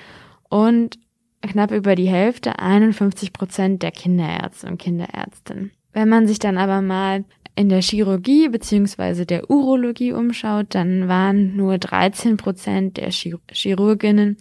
[0.48, 0.98] und
[1.42, 5.72] knapp über die Hälfte, 51 Prozent der Kinderärzte und Kinderärztinnen.
[5.92, 11.56] Wenn man sich dann aber mal in der Chirurgie beziehungsweise der Urologie umschaut, dann waren
[11.56, 14.38] nur 13 Prozent der Chirurginnen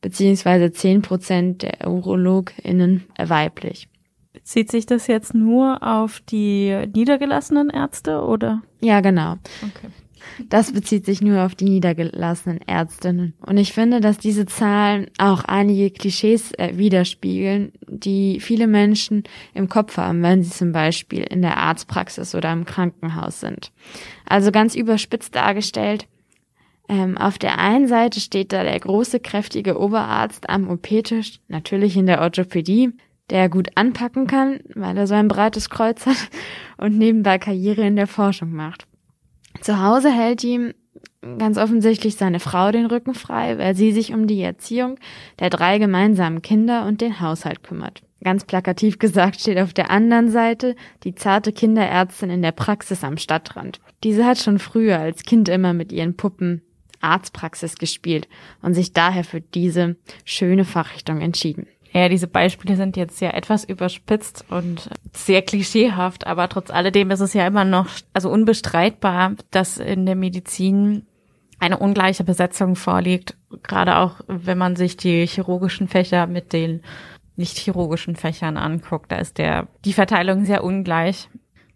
[0.00, 3.88] beziehungsweise zehn Prozent der UrologInnen weiblich.
[4.32, 8.62] Bezieht sich das jetzt nur auf die niedergelassenen Ärzte oder?
[8.80, 9.36] Ja, genau.
[9.62, 9.88] Okay.
[10.48, 13.34] Das bezieht sich nur auf die niedergelassenen Ärztinnen.
[13.44, 19.68] Und ich finde, dass diese Zahlen auch einige Klischees äh, widerspiegeln, die viele Menschen im
[19.68, 23.72] Kopf haben, wenn sie zum Beispiel in der Arztpraxis oder im Krankenhaus sind.
[24.26, 26.06] Also ganz überspitzt dargestellt,
[26.90, 32.06] ähm, auf der einen Seite steht da der große, kräftige Oberarzt am OP-Tisch, natürlich in
[32.06, 32.90] der Orthopädie,
[33.30, 36.16] der gut anpacken kann, weil er so ein breites Kreuz hat
[36.78, 38.88] und nebenbei Karriere in der Forschung macht.
[39.60, 40.74] Zu Hause hält ihm
[41.38, 44.98] ganz offensichtlich seine Frau den Rücken frei, weil sie sich um die Erziehung
[45.38, 48.02] der drei gemeinsamen Kinder und den Haushalt kümmert.
[48.24, 50.74] Ganz plakativ gesagt steht auf der anderen Seite
[51.04, 53.80] die zarte Kinderärztin in der Praxis am Stadtrand.
[54.02, 56.62] Diese hat schon früher als Kind immer mit ihren Puppen
[57.00, 58.28] Arztpraxis gespielt
[58.62, 61.66] und sich daher für diese schöne Fachrichtung entschieden.
[61.92, 67.20] Ja, diese Beispiele sind jetzt ja etwas überspitzt und sehr klischeehaft, aber trotz alledem ist
[67.20, 71.06] es ja immer noch, also unbestreitbar, dass in der Medizin
[71.58, 76.82] eine ungleiche Besetzung vorliegt, gerade auch wenn man sich die chirurgischen Fächer mit den
[77.36, 81.28] nicht chirurgischen Fächern anguckt, da ist der die Verteilung sehr ungleich.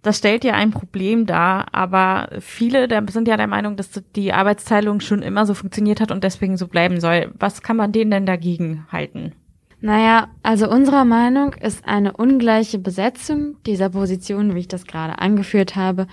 [0.04, 4.34] Das stellt ja ein Problem dar, aber viele der sind ja der Meinung, dass die
[4.34, 7.32] Arbeitsteilung schon immer so funktioniert hat und deswegen so bleiben soll.
[7.38, 9.32] Was kann man denen denn dagegen halten?
[9.80, 15.74] Naja, also unserer Meinung ist eine ungleiche Besetzung dieser Position, wie ich das gerade angeführt
[15.74, 16.06] habe,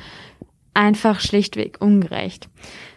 [0.73, 2.47] einfach schlichtweg ungerecht.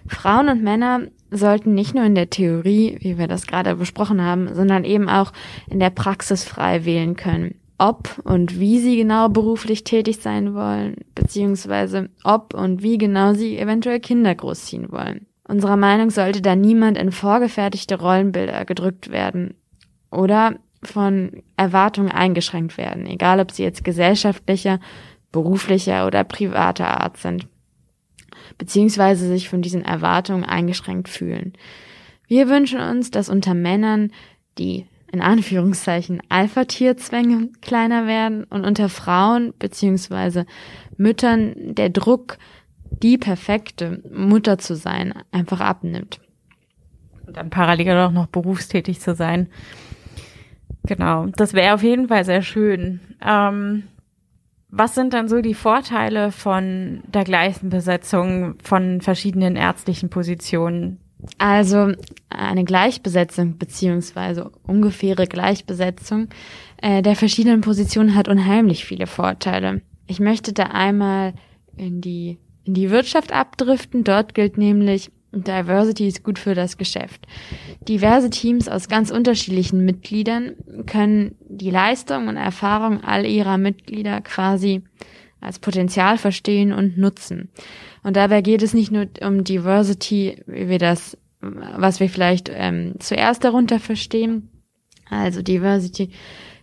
[0.06, 4.54] Frauen und Männer sollten nicht nur in der Theorie, wie wir das gerade besprochen haben,
[4.54, 5.32] sondern eben auch
[5.68, 7.56] in der Praxis frei wählen können.
[7.76, 13.58] Ob und wie sie genau beruflich tätig sein wollen, beziehungsweise ob und wie genau sie
[13.58, 15.26] eventuell Kinder großziehen wollen.
[15.46, 19.54] Unserer Meinung sollte da niemand in vorgefertigte Rollenbilder gedrückt werden
[20.10, 24.80] oder von Erwartungen eingeschränkt werden, egal ob sie jetzt gesellschaftlicher,
[25.32, 27.48] beruflicher oder privater Art sind,
[28.56, 31.54] beziehungsweise sich von diesen Erwartungen eingeschränkt fühlen.
[32.26, 34.12] Wir wünschen uns, dass unter Männern
[34.58, 40.44] die in Anführungszeichen Alpha-Tierzwänge kleiner werden und unter Frauen beziehungsweise
[40.96, 42.36] Müttern der Druck,
[42.90, 46.20] die perfekte Mutter zu sein, einfach abnimmt.
[47.28, 49.48] Und dann parallel auch noch berufstätig zu sein.
[50.84, 52.98] Genau, das wäre auf jeden Fall sehr schön.
[53.24, 53.84] Ähm,
[54.68, 60.98] was sind dann so die Vorteile von der gleichen Besetzung von verschiedenen ärztlichen Positionen?
[61.38, 61.92] Also
[62.28, 66.28] eine Gleichbesetzung beziehungsweise ungefähre Gleichbesetzung
[66.82, 69.82] äh, der verschiedenen Positionen hat unheimlich viele Vorteile.
[70.06, 71.34] Ich möchte da einmal
[71.76, 74.04] in die in die Wirtschaft abdriften.
[74.04, 77.26] Dort gilt nämlich, Diversity ist gut für das Geschäft.
[77.88, 80.54] Diverse Teams aus ganz unterschiedlichen Mitgliedern
[80.86, 84.82] können die Leistung und Erfahrung all ihrer Mitglieder quasi
[85.44, 87.50] als Potenzial verstehen und nutzen.
[88.02, 92.94] Und dabei geht es nicht nur um Diversity, wie wir das, was wir vielleicht ähm,
[92.98, 94.48] zuerst darunter verstehen,
[95.10, 96.10] also Diversity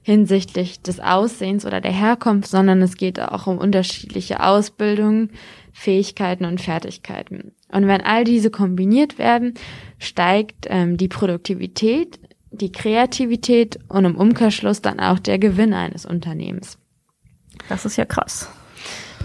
[0.03, 5.31] hinsichtlich des Aussehens oder der Herkunft, sondern es geht auch um unterschiedliche Ausbildungen,
[5.73, 7.53] Fähigkeiten und Fertigkeiten.
[7.71, 9.53] Und wenn all diese kombiniert werden,
[9.99, 12.19] steigt ähm, die Produktivität,
[12.51, 16.77] die Kreativität und im Umkehrschluss dann auch der Gewinn eines Unternehmens.
[17.69, 18.49] Das ist ja krass.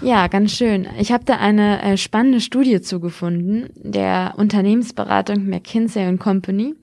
[0.03, 0.87] Ja, ganz schön.
[0.99, 6.75] Ich habe da eine äh, spannende Studie zugefunden, der Unternehmensberatung McKinsey Company.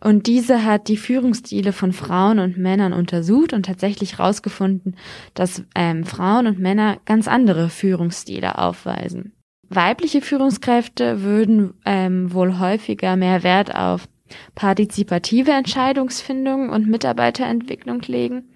[0.00, 4.96] Und diese hat die Führungsstile von Frauen und Männern untersucht und tatsächlich herausgefunden,
[5.34, 9.32] dass ähm, Frauen und Männer ganz andere Führungsstile aufweisen.
[9.68, 14.08] Weibliche Führungskräfte würden ähm, wohl häufiger mehr Wert auf
[14.54, 18.50] partizipative Entscheidungsfindung und Mitarbeiterentwicklung legen,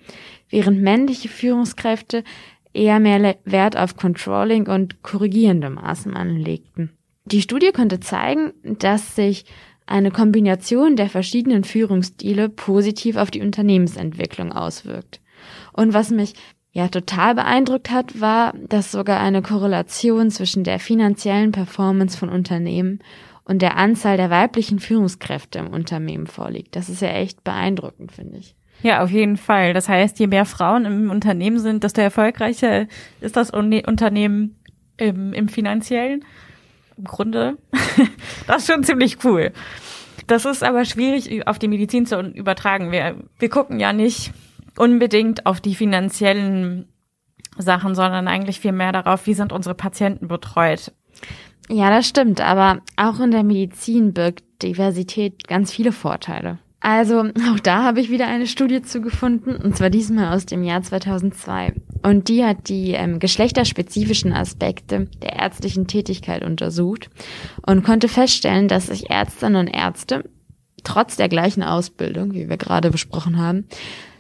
[0.48, 2.24] während männliche Führungskräfte
[2.74, 6.90] eher mehr Wert auf Controlling und korrigierende Maßnahmen legten.
[7.24, 9.46] Die Studie konnte zeigen, dass sich
[9.86, 15.20] eine Kombination der verschiedenen Führungsstile positiv auf die Unternehmensentwicklung auswirkt.
[15.72, 16.34] Und was mich
[16.72, 23.00] ja total beeindruckt hat, war, dass sogar eine Korrelation zwischen der finanziellen Performance von Unternehmen
[23.44, 26.74] und der Anzahl der weiblichen Führungskräfte im Unternehmen vorliegt.
[26.76, 28.56] Das ist ja echt beeindruckend, finde ich.
[28.84, 29.72] Ja, auf jeden Fall.
[29.72, 32.86] Das heißt, je mehr Frauen im Unternehmen sind, desto erfolgreicher
[33.22, 34.56] ist das Unternehmen
[34.98, 36.22] im, im finanziellen
[36.98, 37.56] im Grunde.
[38.46, 39.52] das ist schon ziemlich cool.
[40.26, 42.92] Das ist aber schwierig auf die Medizin zu übertragen.
[42.92, 44.32] Wir, wir gucken ja nicht
[44.76, 46.86] unbedingt auf die finanziellen
[47.56, 50.92] Sachen, sondern eigentlich viel mehr darauf, wie sind unsere Patienten betreut.
[51.70, 56.58] Ja, das stimmt, aber auch in der Medizin birgt Diversität ganz viele Vorteile.
[56.84, 57.20] Also
[57.50, 61.72] auch da habe ich wieder eine Studie zugefunden, und zwar diesmal aus dem Jahr 2002.
[62.02, 67.08] Und die hat die ähm, geschlechterspezifischen Aspekte der ärztlichen Tätigkeit untersucht
[67.66, 70.28] und konnte feststellen, dass sich Ärztinnen und Ärzte
[70.84, 73.64] trotz der gleichen Ausbildung, wie wir gerade besprochen haben,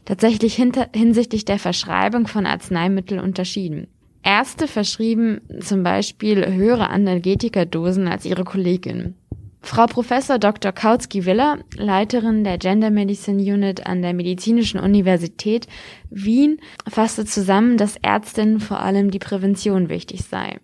[0.06, 3.88] tatsächlich hinter, hinsichtlich der Verschreibung von Arzneimitteln unterschieden.
[4.22, 9.16] Ärzte verschrieben zum Beispiel höhere Analgetikadosen als ihre Kolleginnen.
[9.64, 10.72] Frau Professor Dr.
[10.72, 15.66] Kautsky-Willer, Leiterin der Gender Medicine Unit an der Medizinischen Universität
[16.10, 20.58] Wien, fasste zusammen, dass Ärztinnen vor allem die Prävention wichtig sei.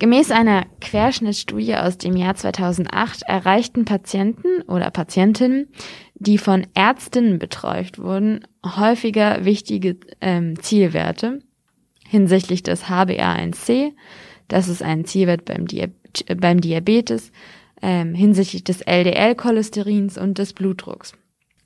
[0.00, 5.68] Gemäß einer Querschnittsstudie aus dem Jahr 2008 erreichten Patienten oder Patientinnen,
[6.16, 11.38] die von Ärztinnen betreut wurden, häufiger wichtige ähm, Zielwerte
[12.08, 13.92] hinsichtlich des HbA1c,
[14.48, 15.90] das ist ein Zielwert beim, Diab
[16.36, 17.30] beim Diabetes,
[17.82, 21.12] ähm, hinsichtlich des LDL-Cholesterins und des Blutdrucks,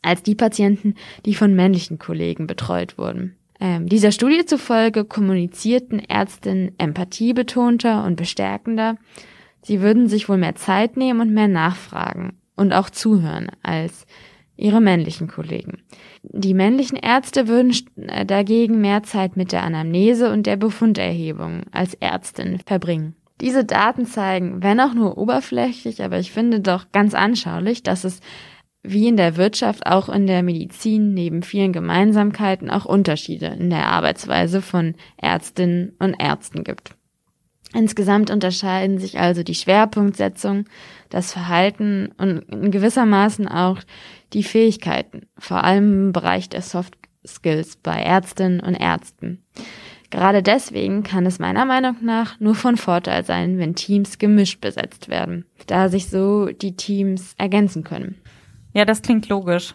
[0.02, 0.94] als die Patienten,
[1.24, 3.36] die von männlichen Kollegen betreut wurden.
[3.60, 8.96] Ähm, dieser Studie zufolge kommunizierten Ärztinnen empathiebetonter und bestärkender.
[9.62, 14.06] Sie würden sich wohl mehr Zeit nehmen und mehr nachfragen und auch zuhören als
[14.56, 15.82] ihre männlichen Kollegen.
[16.22, 17.74] Die männlichen Ärzte würden
[18.08, 23.14] äh, dagegen mehr Zeit mit der Anamnese und der Befunderhebung als Ärztin verbringen.
[23.42, 28.20] Diese Daten zeigen, wenn auch nur oberflächlich, aber ich finde doch ganz anschaulich, dass es
[28.84, 33.88] wie in der Wirtschaft auch in der Medizin neben vielen Gemeinsamkeiten auch Unterschiede in der
[33.88, 36.94] Arbeitsweise von Ärztinnen und Ärzten gibt.
[37.74, 40.66] Insgesamt unterscheiden sich also die Schwerpunktsetzung,
[41.10, 43.80] das Verhalten und in gewissermaßen auch
[44.34, 49.44] die Fähigkeiten, vor allem im Bereich der Soft Skills bei Ärztinnen und Ärzten.
[50.12, 55.08] Gerade deswegen kann es meiner Meinung nach nur von Vorteil sein, wenn Teams gemischt besetzt
[55.08, 58.20] werden, da sich so die Teams ergänzen können.
[58.74, 59.74] Ja, das klingt logisch.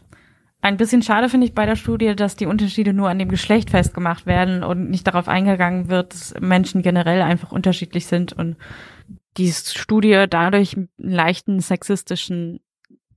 [0.61, 3.71] Ein bisschen schade finde ich bei der Studie, dass die Unterschiede nur an dem Geschlecht
[3.71, 8.57] festgemacht werden und nicht darauf eingegangen wird, dass Menschen generell einfach unterschiedlich sind und
[9.37, 12.59] die Studie dadurch einen leichten sexistischen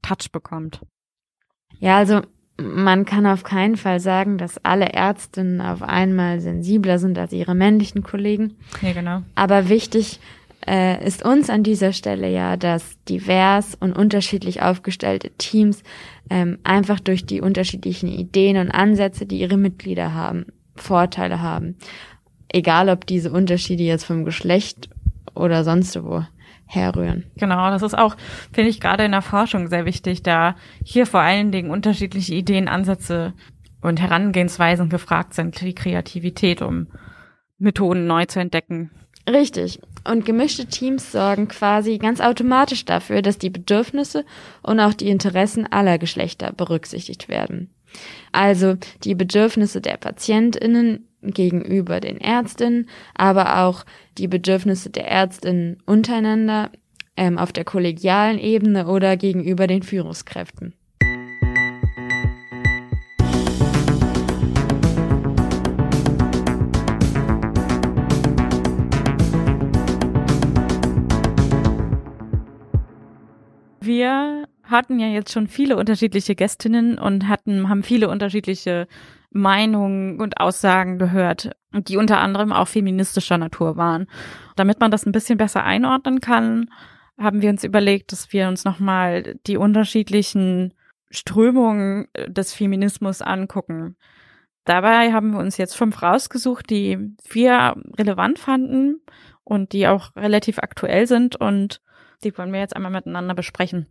[0.00, 0.80] Touch bekommt.
[1.80, 2.22] Ja, also
[2.60, 7.54] man kann auf keinen Fall sagen, dass alle Ärztinnen auf einmal sensibler sind als ihre
[7.54, 8.54] männlichen Kollegen.
[8.82, 9.22] Ja, genau.
[9.34, 10.20] Aber wichtig
[10.66, 15.82] äh, ist uns an dieser Stelle ja, dass divers und unterschiedlich aufgestellte Teams
[16.28, 20.46] ähm, einfach durch die unterschiedlichen Ideen und Ansätze, die ihre Mitglieder haben,
[20.76, 21.76] Vorteile haben.
[22.48, 24.88] Egal, ob diese Unterschiede jetzt vom Geschlecht
[25.34, 26.24] oder sonst wo
[26.70, 27.24] herrühren.
[27.36, 28.16] Genau, das ist auch,
[28.52, 30.54] finde ich, gerade in der Forschung sehr wichtig, da
[30.84, 33.34] hier vor allen Dingen unterschiedliche Ideen, Ansätze
[33.80, 36.86] und Herangehensweisen gefragt sind, die Kreativität, um
[37.58, 38.90] Methoden neu zu entdecken.
[39.28, 39.80] Richtig.
[40.08, 44.24] Und gemischte Teams sorgen quasi ganz automatisch dafür, dass die Bedürfnisse
[44.62, 47.70] und auch die Interessen aller Geschlechter berücksichtigt werden.
[48.32, 53.84] Also die Bedürfnisse der Patientinnen gegenüber den Ärztinnen, aber auch
[54.18, 56.70] die Bedürfnisse der Ärztinnen untereinander
[57.16, 60.74] ähm, auf der kollegialen Ebene oder gegenüber den Führungskräften.
[73.82, 78.86] Wir hatten ja jetzt schon viele unterschiedliche Gästinnen und hatten, haben viele unterschiedliche
[79.30, 84.06] Meinungen und Aussagen gehört, die unter anderem auch feministischer Natur waren.
[84.56, 86.70] Damit man das ein bisschen besser einordnen kann,
[87.18, 90.74] haben wir uns überlegt, dass wir uns nochmal die unterschiedlichen
[91.10, 93.96] Strömungen des Feminismus angucken.
[94.64, 99.00] Dabei haben wir uns jetzt fünf rausgesucht, die wir relevant fanden
[99.44, 101.80] und die auch relativ aktuell sind und
[102.22, 103.86] die wollen wir jetzt einmal miteinander besprechen.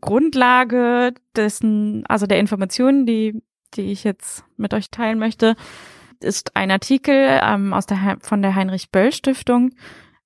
[0.00, 3.42] Grundlage dessen, also der Informationen, die,
[3.74, 5.56] die ich jetzt mit euch teilen möchte,
[6.20, 9.70] ist ein Artikel ähm, aus der, von der Heinrich Böll Stiftung.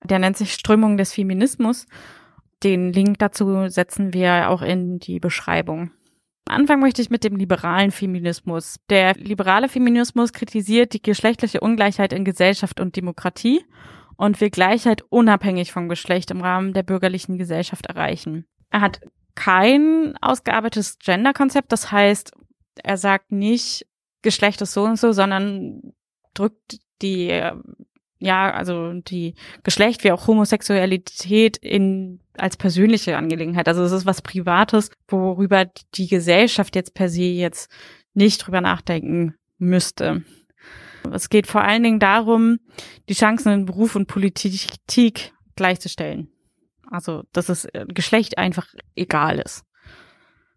[0.05, 1.87] Der nennt sich Strömung des Feminismus.
[2.63, 5.91] Den Link dazu setzen wir auch in die Beschreibung.
[6.49, 8.77] Anfangen möchte ich mit dem liberalen Feminismus.
[8.89, 13.65] Der liberale Feminismus kritisiert die geschlechtliche Ungleichheit in Gesellschaft und Demokratie
[14.17, 18.47] und will Gleichheit unabhängig vom Geschlecht im Rahmen der bürgerlichen Gesellschaft erreichen.
[18.71, 19.01] Er hat
[19.39, 22.33] kein ausgearbeitetes Gender-Konzept, das heißt,
[22.83, 23.87] er sagt nicht,
[24.23, 25.95] Geschlecht ist so und so, sondern
[26.35, 27.41] drückt die,
[28.19, 33.69] ja, also die Geschlecht wie auch Homosexualität in, als persönliche Angelegenheit.
[33.69, 37.71] Also es ist was Privates, worüber die Gesellschaft jetzt per se jetzt
[38.15, 40.25] nicht drüber nachdenken müsste.
[41.13, 42.59] Es geht vor allen Dingen darum,
[43.09, 46.33] die Chancen in Beruf und Politik gleichzustellen.
[46.91, 48.67] Also, dass das äh, Geschlecht einfach
[48.97, 49.65] egal ist.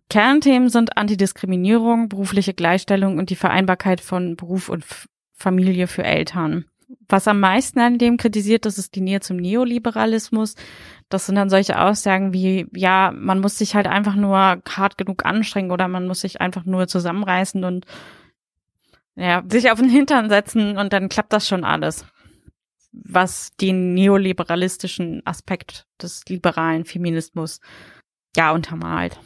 [0.09, 4.86] Kernthemen sind Antidiskriminierung, berufliche Gleichstellung und die Vereinbarkeit von Beruf und
[5.34, 6.65] Familie für Eltern.
[7.07, 10.55] Was am meisten an dem kritisiert, das ist die Nähe zum Neoliberalismus.
[11.07, 15.25] Das sind dann solche Aussagen wie, ja, man muss sich halt einfach nur hart genug
[15.25, 17.86] anstrengen oder man muss sich einfach nur zusammenreißen und
[19.15, 22.05] ja, sich auf den Hintern setzen und dann klappt das schon alles.
[22.91, 27.59] Was den neoliberalistischen Aspekt des liberalen Feminismus
[28.35, 29.19] ja untermalt.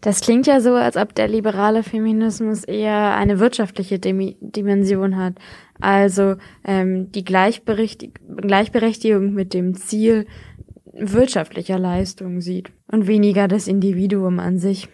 [0.00, 5.34] Das klingt ja so, als ob der liberale Feminismus eher eine wirtschaftliche Demi Dimension hat.
[5.78, 10.26] Also ähm, die Gleichberechtig Gleichberechtigung mit dem Ziel
[10.92, 14.88] wirtschaftlicher Leistung sieht und weniger das Individuum an sich.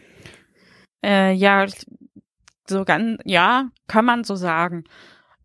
[1.04, 1.66] Äh, ja,
[2.68, 4.84] so ganz, ja, kann man so sagen.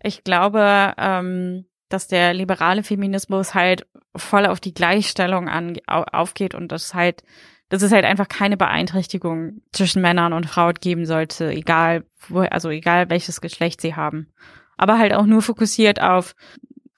[0.01, 3.85] Ich glaube, ähm, dass der liberale Feminismus halt
[4.15, 7.23] voll auf die Gleichstellung an, aufgeht und das halt,
[7.69, 12.69] dass es halt einfach keine Beeinträchtigung zwischen Männern und Frauen geben sollte, egal, wo, also
[12.69, 14.27] egal welches Geschlecht sie haben.
[14.77, 16.35] Aber halt auch nur fokussiert auf,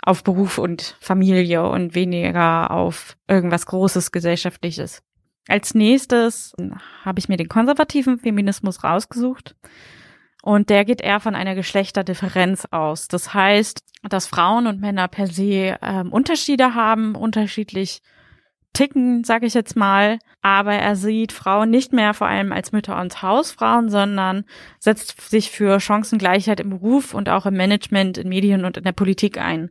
[0.01, 5.03] auf Beruf und Familie und weniger auf irgendwas Großes Gesellschaftliches.
[5.47, 6.53] Als nächstes
[7.03, 9.55] habe ich mir den konservativen Feminismus rausgesucht.
[10.41, 13.07] Und der geht eher von einer Geschlechterdifferenz aus.
[13.07, 18.01] Das heißt, dass Frauen und Männer per se ähm, Unterschiede haben, unterschiedlich
[18.74, 20.20] ticken, sage ich jetzt mal.
[20.41, 24.45] Aber er sieht Frauen nicht mehr vor allem als Mütter und Hausfrauen, sondern
[24.80, 28.91] setzt sich für Chancengleichheit im Beruf und auch im Management, in Medien und in der
[28.91, 29.70] Politik ein.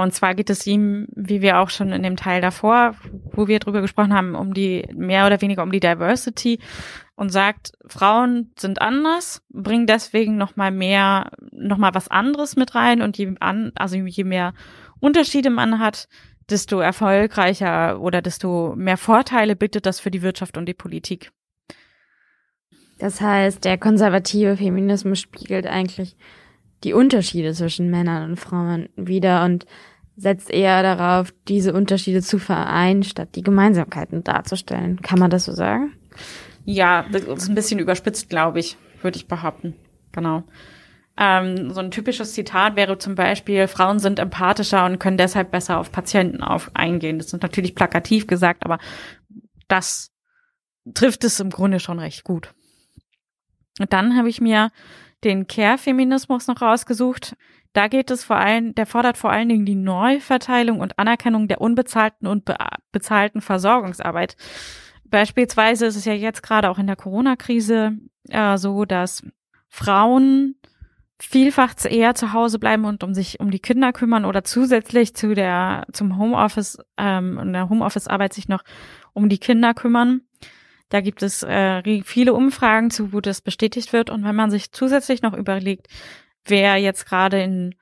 [0.00, 2.94] Und zwar geht es ihm, wie wir auch schon in dem Teil davor,
[3.32, 6.58] wo wir drüber gesprochen haben, um die mehr oder weniger um die Diversity
[7.16, 12.74] und sagt, Frauen sind anders, bringen deswegen noch mal mehr, noch mal was anderes mit
[12.74, 14.52] rein und je an, also je mehr
[15.00, 16.08] Unterschiede man hat,
[16.48, 21.32] desto erfolgreicher oder desto mehr Vorteile bietet das für die Wirtschaft und die Politik.
[22.98, 26.16] Das heißt, der konservative Feminismus spiegelt eigentlich
[26.84, 29.66] die Unterschiede zwischen Männern und Frauen wieder und
[30.16, 35.00] setzt eher darauf, diese Unterschiede zu vereinen, statt die Gemeinsamkeiten darzustellen.
[35.02, 35.92] Kann man das so sagen?
[36.64, 39.74] Ja, das ist ein bisschen überspitzt, glaube ich, würde ich behaupten.
[40.12, 40.44] Genau.
[41.18, 45.78] Ähm, so ein typisches Zitat wäre zum Beispiel, Frauen sind empathischer und können deshalb besser
[45.78, 47.18] auf Patienten auf eingehen.
[47.18, 48.78] Das ist natürlich plakativ gesagt, aber
[49.68, 50.12] das
[50.94, 52.54] trifft es im Grunde schon recht gut.
[53.78, 54.70] Und dann habe ich mir
[55.26, 57.36] den Care-Feminismus noch rausgesucht.
[57.72, 61.60] Da geht es vor allem, der fordert vor allen Dingen die Neuverteilung und Anerkennung der
[61.60, 62.56] unbezahlten und be
[62.92, 64.36] bezahlten Versorgungsarbeit.
[65.04, 67.98] Beispielsweise ist es ja jetzt gerade auch in der Corona-Krise
[68.30, 69.22] äh, so, dass
[69.68, 70.56] Frauen
[71.18, 75.34] vielfach eher zu Hause bleiben und um sich um die Kinder kümmern oder zusätzlich zu
[75.34, 78.62] der zum Homeoffice ähm, und der Homeoffice-Arbeit sich noch
[79.12, 80.22] um die Kinder kümmern.
[80.88, 84.10] Da gibt es äh, viele Umfragen zu, wo das bestätigt wird.
[84.10, 85.88] Und wenn man sich zusätzlich noch überlegt,
[86.44, 87.74] wer jetzt gerade in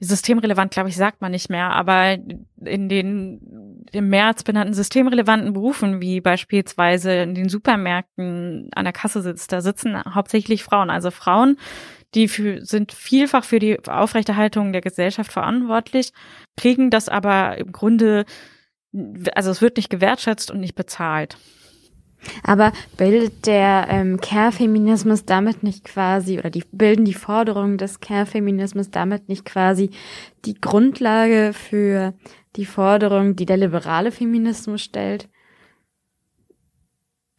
[0.00, 2.16] systemrelevant, glaube ich, sagt man nicht mehr, aber
[2.64, 9.20] in den im März benannten systemrelevanten Berufen, wie beispielsweise in den Supermärkten an der Kasse
[9.20, 10.88] sitzt, da sitzen hauptsächlich Frauen.
[10.88, 11.58] Also Frauen,
[12.14, 16.12] die für, sind vielfach für die Aufrechterhaltung der Gesellschaft verantwortlich,
[16.56, 18.24] kriegen das aber im Grunde,
[19.34, 21.36] also es wird nicht gewertschätzt und nicht bezahlt.
[22.42, 28.90] Aber bildet der ähm, Care-Feminismus damit nicht quasi, oder die bilden die Forderungen des Care-Feminismus
[28.90, 29.90] damit nicht quasi
[30.44, 32.14] die Grundlage für
[32.56, 35.28] die Forderung, die der liberale Feminismus stellt?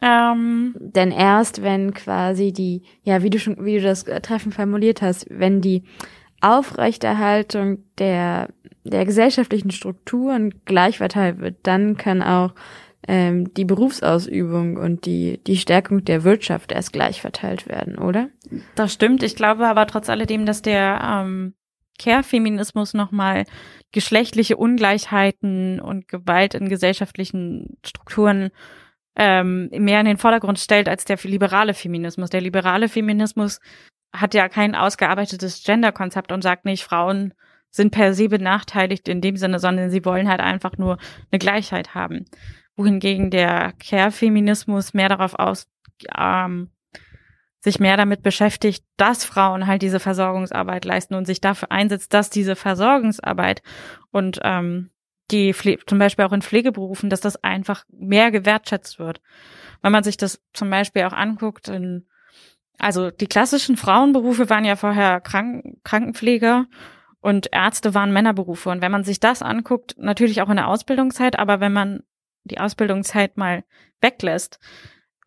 [0.00, 0.74] Ähm.
[0.78, 5.26] Denn erst wenn quasi die, ja, wie du schon, wie du das treffend formuliert hast,
[5.30, 5.84] wenn die
[6.40, 8.48] Aufrechterhaltung der,
[8.84, 12.52] der gesellschaftlichen Strukturen gleich verteilt wird, dann kann auch
[13.08, 18.28] ähm, die Berufsausübung und die, die Stärkung der Wirtschaft erst gleich verteilt werden, oder?
[18.74, 19.22] Das stimmt.
[19.22, 21.54] Ich glaube aber trotz alledem, dass der ähm,
[21.98, 23.44] Care-Feminismus nochmal
[23.90, 28.50] geschlechtliche Ungleichheiten und Gewalt in gesellschaftlichen Strukturen
[29.16, 32.30] ähm, mehr in den Vordergrund stellt als der liberale Feminismus.
[32.30, 33.60] Der liberale Feminismus
[34.12, 37.34] hat ja kein ausgearbeitetes Gender-Konzept und sagt nicht, Frauen
[37.70, 40.98] sind per se benachteiligt in dem Sinne, sondern sie wollen halt einfach nur
[41.30, 42.26] eine Gleichheit haben
[42.76, 45.68] wohingegen der Care-Feminismus mehr darauf aus,
[46.16, 46.70] ähm,
[47.60, 52.28] sich mehr damit beschäftigt, dass Frauen halt diese Versorgungsarbeit leisten und sich dafür einsetzt, dass
[52.28, 53.62] diese Versorgungsarbeit
[54.10, 54.90] und ähm,
[55.30, 55.54] die
[55.86, 59.20] zum Beispiel auch in Pflegeberufen, dass das einfach mehr gewertschätzt wird.
[59.80, 62.06] Wenn man sich das zum Beispiel auch anguckt, in,
[62.78, 66.66] also die klassischen Frauenberufe waren ja vorher Krank Krankenpfleger
[67.20, 68.70] und Ärzte waren Männerberufe.
[68.70, 72.02] Und wenn man sich das anguckt, natürlich auch in der Ausbildungszeit, aber wenn man
[72.44, 73.64] die Ausbildungszeit mal
[74.00, 74.58] weglässt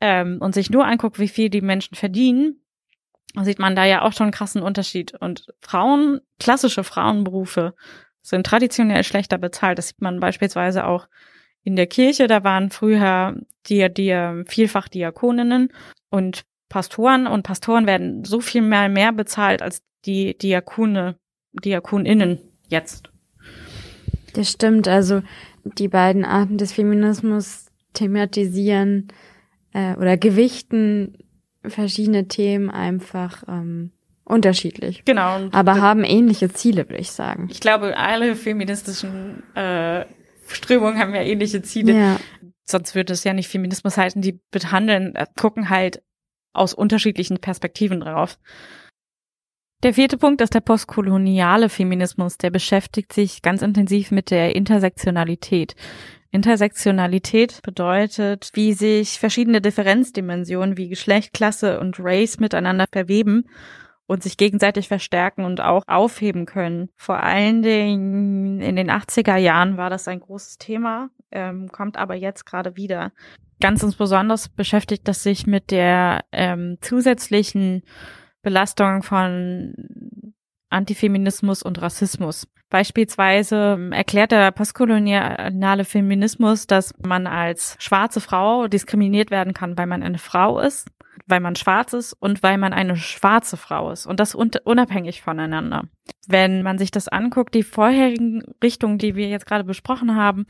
[0.02, 2.62] ähm, und sich nur anguckt, wie viel die Menschen verdienen,
[3.42, 5.14] sieht man da ja auch schon einen krassen Unterschied.
[5.20, 7.76] Und Frauen, klassische Frauenberufe,
[8.22, 9.78] sind traditionell schlechter bezahlt.
[9.78, 11.08] Das sieht man beispielsweise auch
[11.64, 12.28] in der Kirche.
[12.28, 13.36] Da waren früher
[13.68, 15.72] die, die vielfach Diakoninnen
[16.10, 21.18] und Pastoren und Pastoren werden so viel mehr, mehr bezahlt als die Diakone,
[21.54, 23.10] Diakoninnen jetzt.
[24.34, 24.88] Das stimmt.
[24.88, 25.22] Also
[25.66, 29.08] die beiden Arten des Feminismus thematisieren
[29.74, 31.18] äh, oder gewichten
[31.66, 33.92] verschiedene Themen einfach ähm,
[34.24, 35.04] unterschiedlich.
[35.06, 35.50] Genau.
[35.52, 37.48] Aber haben ähnliche Ziele, würde ich sagen.
[37.50, 40.06] Ich glaube, alle feministischen äh,
[40.48, 41.94] Strömungen haben ja ähnliche Ziele.
[41.94, 42.20] Ja.
[42.64, 44.22] Sonst würde es ja nicht Feminismus heißen.
[44.22, 46.02] Die behandeln, äh, gucken halt
[46.54, 48.40] aus unterschiedlichen Perspektiven drauf.
[49.86, 52.40] Der vierte Punkt ist der postkoloniale Feminismus.
[52.40, 55.76] Der beschäftigt sich ganz intensiv mit der Intersektionalität.
[56.32, 63.48] Intersektionalität bedeutet, wie sich verschiedene Differenzdimensionen wie Geschlecht, Klasse und Race miteinander verweben
[64.08, 66.90] und sich gegenseitig verstärken und auch aufheben können.
[66.96, 72.16] Vor allen Dingen in den 80er Jahren war das ein großes Thema, ähm, kommt aber
[72.16, 73.12] jetzt gerade wieder.
[73.62, 77.84] Ganz insbesondere beschäftigt das sich mit der ähm, zusätzlichen
[78.46, 79.74] Belastung von
[80.70, 82.48] Antifeminismus und Rassismus.
[82.70, 89.88] Beispielsweise ähm, erklärt der postkoloniale Feminismus, dass man als schwarze Frau diskriminiert werden kann, weil
[89.88, 90.88] man eine Frau ist,
[91.26, 94.06] weil man schwarz ist und weil man eine schwarze Frau ist.
[94.06, 95.86] Und das unabhängig voneinander.
[96.28, 100.46] Wenn man sich das anguckt, die vorherigen Richtungen, die wir jetzt gerade besprochen haben,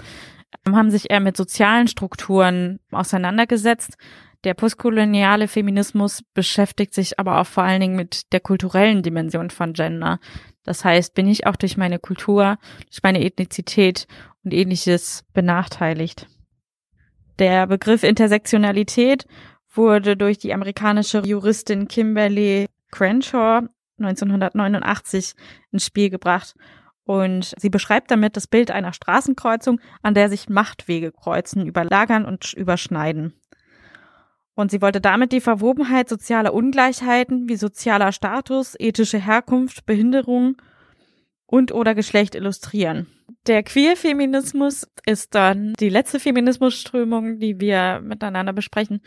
[0.70, 3.98] haben sich eher mit sozialen Strukturen auseinandergesetzt.
[4.46, 9.74] Der postkoloniale Feminismus beschäftigt sich aber auch vor allen Dingen mit der kulturellen Dimension von
[9.74, 10.20] Gender.
[10.64, 14.08] Das heißt, bin ich auch durch meine Kultur, durch meine Ethnizität
[14.44, 16.28] und ähnliches benachteiligt.
[17.40, 19.26] Der Begriff Intersektionalität
[19.74, 23.68] wurde durch die amerikanische Juristin Kimberly Crenshaw
[23.98, 25.34] 1989
[25.72, 26.54] ins Spiel gebracht.
[27.04, 32.54] Und sie beschreibt damit das Bild einer Straßenkreuzung, an der sich Machtwege kreuzen, überlagern und
[32.54, 33.34] überschneiden.
[34.56, 40.56] Und sie wollte damit die Verwobenheit sozialer Ungleichheiten wie sozialer Status, ethische Herkunft, Behinderung
[41.46, 43.08] und oder Geschlecht illustrieren.
[43.48, 49.02] Der Queer-Feminismus ist dann die letzte Feminismusströmung, die wir miteinander besprechen.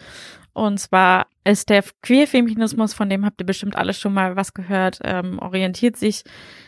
[0.53, 5.01] Und zwar ist der Queer-Feminismus, von dem habt ihr bestimmt alle schon mal was gehört,
[5.03, 6.22] ähm, orientiert sich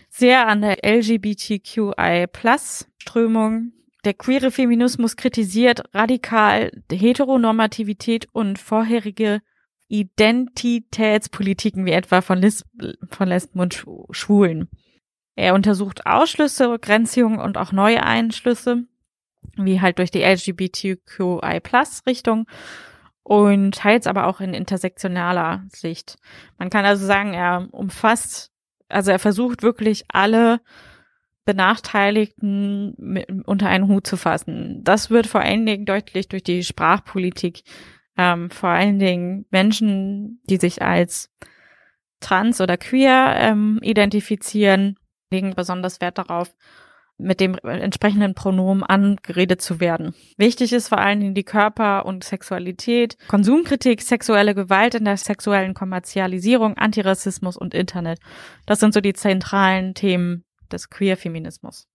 [0.08, 3.72] sehr an der LGBTQI-Plus-Strömung,
[4.04, 9.40] der queere Feminismus kritisiert radikal Heteronormativität und vorherige
[9.88, 12.64] Identitätspolitiken wie etwa von, Lis
[13.10, 14.68] von Lesben und Schwulen.
[15.34, 18.84] Er untersucht Ausschlüsse, Grenzungen und auch neue Einschlüsse,
[19.56, 22.46] wie halt durch die LGBTQI-Plus-Richtung
[23.22, 26.16] und teils aber auch in intersektionaler Sicht.
[26.58, 28.52] Man kann also sagen, er umfasst,
[28.88, 30.60] also er versucht wirklich alle
[31.50, 34.84] Benachteiligten unter einen Hut zu fassen.
[34.84, 37.64] Das wird vor allen Dingen deutlich durch die Sprachpolitik.
[38.16, 41.30] Ähm, vor allen Dingen Menschen, die sich als
[42.20, 44.96] trans oder queer ähm, identifizieren,
[45.32, 46.54] legen besonders Wert darauf,
[47.18, 50.14] mit dem entsprechenden Pronomen angeredet zu werden.
[50.36, 55.74] Wichtig ist vor allen Dingen die Körper- und Sexualität, Konsumkritik, sexuelle Gewalt in der sexuellen
[55.74, 58.20] Kommerzialisierung, Antirassismus und Internet.
[58.66, 61.88] Das sind so die zentralen Themen, des Queer-Feminismus.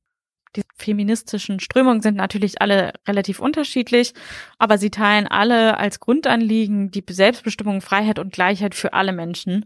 [0.56, 4.14] Die feministischen Strömungen sind natürlich alle relativ unterschiedlich,
[4.58, 9.66] aber sie teilen alle als Grundanliegen die Selbstbestimmung, Freiheit und Gleichheit für alle Menschen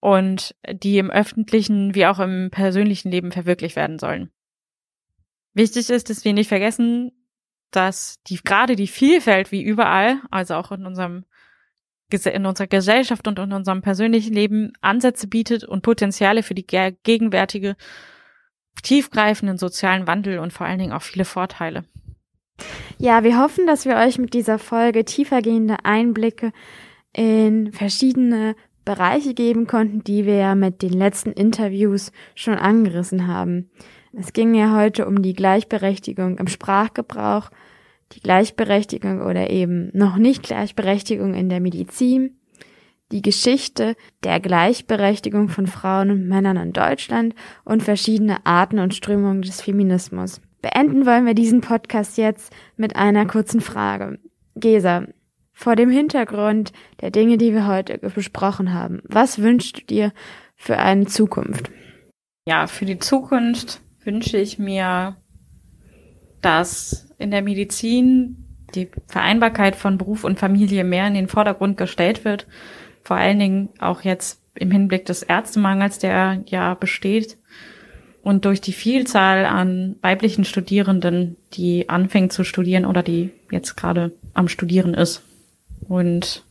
[0.00, 4.30] und die im öffentlichen wie auch im persönlichen Leben verwirklicht werden sollen.
[5.52, 7.12] Wichtig ist, dass wir nicht vergessen,
[7.70, 11.24] dass die, gerade die Vielfalt wie überall, also auch in unserem
[12.12, 17.76] in unserer Gesellschaft und in unserem persönlichen Leben Ansätze bietet und Potenziale für die gegenwärtige
[18.82, 21.84] tiefgreifenden sozialen Wandel und vor allen Dingen auch viele Vorteile.
[22.98, 26.52] Ja, wir hoffen, dass wir euch mit dieser Folge tiefergehende Einblicke
[27.12, 28.54] in verschiedene
[28.84, 33.70] Bereiche geben konnten, die wir ja mit den letzten Interviews schon angerissen haben.
[34.12, 37.50] Es ging ja heute um die Gleichberechtigung im Sprachgebrauch,
[38.12, 42.39] die Gleichberechtigung oder eben noch nicht Gleichberechtigung in der Medizin,
[43.12, 47.34] die Geschichte der Gleichberechtigung von Frauen und Männern in Deutschland
[47.64, 50.40] und verschiedene Arten und Strömungen des Feminismus.
[50.62, 54.18] Beenden wollen wir diesen Podcast jetzt mit einer kurzen Frage.
[54.54, 55.06] Gesa,
[55.52, 60.12] vor dem Hintergrund der Dinge, die wir heute besprochen haben, was wünschst du dir
[60.56, 61.70] für eine Zukunft?
[62.46, 65.16] Ja, für die Zukunft wünsche ich mir,
[66.40, 72.24] dass in der Medizin die Vereinbarkeit von Beruf und Familie mehr in den Vordergrund gestellt
[72.24, 72.46] wird,
[73.02, 77.38] vor allen Dingen auch jetzt im Hinblick des Ärztemangels, der ja besteht
[78.22, 84.12] und durch die Vielzahl an weiblichen Studierenden, die anfängt zu studieren oder die jetzt gerade
[84.34, 85.22] am Studieren ist.
[85.88, 86.44] Und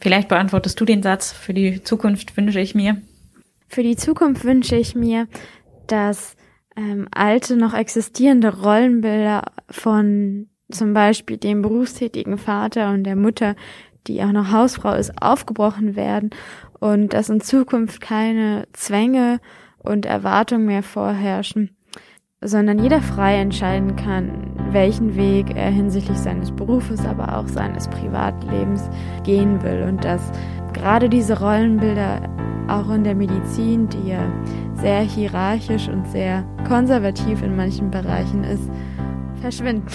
[0.00, 3.00] vielleicht beantwortest du den Satz, für die Zukunft wünsche ich mir.
[3.68, 5.28] Für die Zukunft wünsche ich mir,
[5.86, 6.36] dass
[6.76, 13.54] ähm, alte, noch existierende Rollenbilder von zum Beispiel dem berufstätigen Vater und der Mutter
[14.06, 16.30] die auch noch Hausfrau ist, aufgebrochen werden
[16.80, 19.40] und dass in Zukunft keine Zwänge
[19.78, 21.76] und Erwartungen mehr vorherrschen,
[22.40, 28.88] sondern jeder frei entscheiden kann, welchen Weg er hinsichtlich seines Berufes, aber auch seines Privatlebens
[29.24, 30.20] gehen will und dass
[30.72, 32.28] gerade diese Rollenbilder
[32.68, 34.32] auch in der Medizin, die ja
[34.74, 38.70] sehr hierarchisch und sehr konservativ in manchen Bereichen ist,
[39.40, 39.86] verschwinden.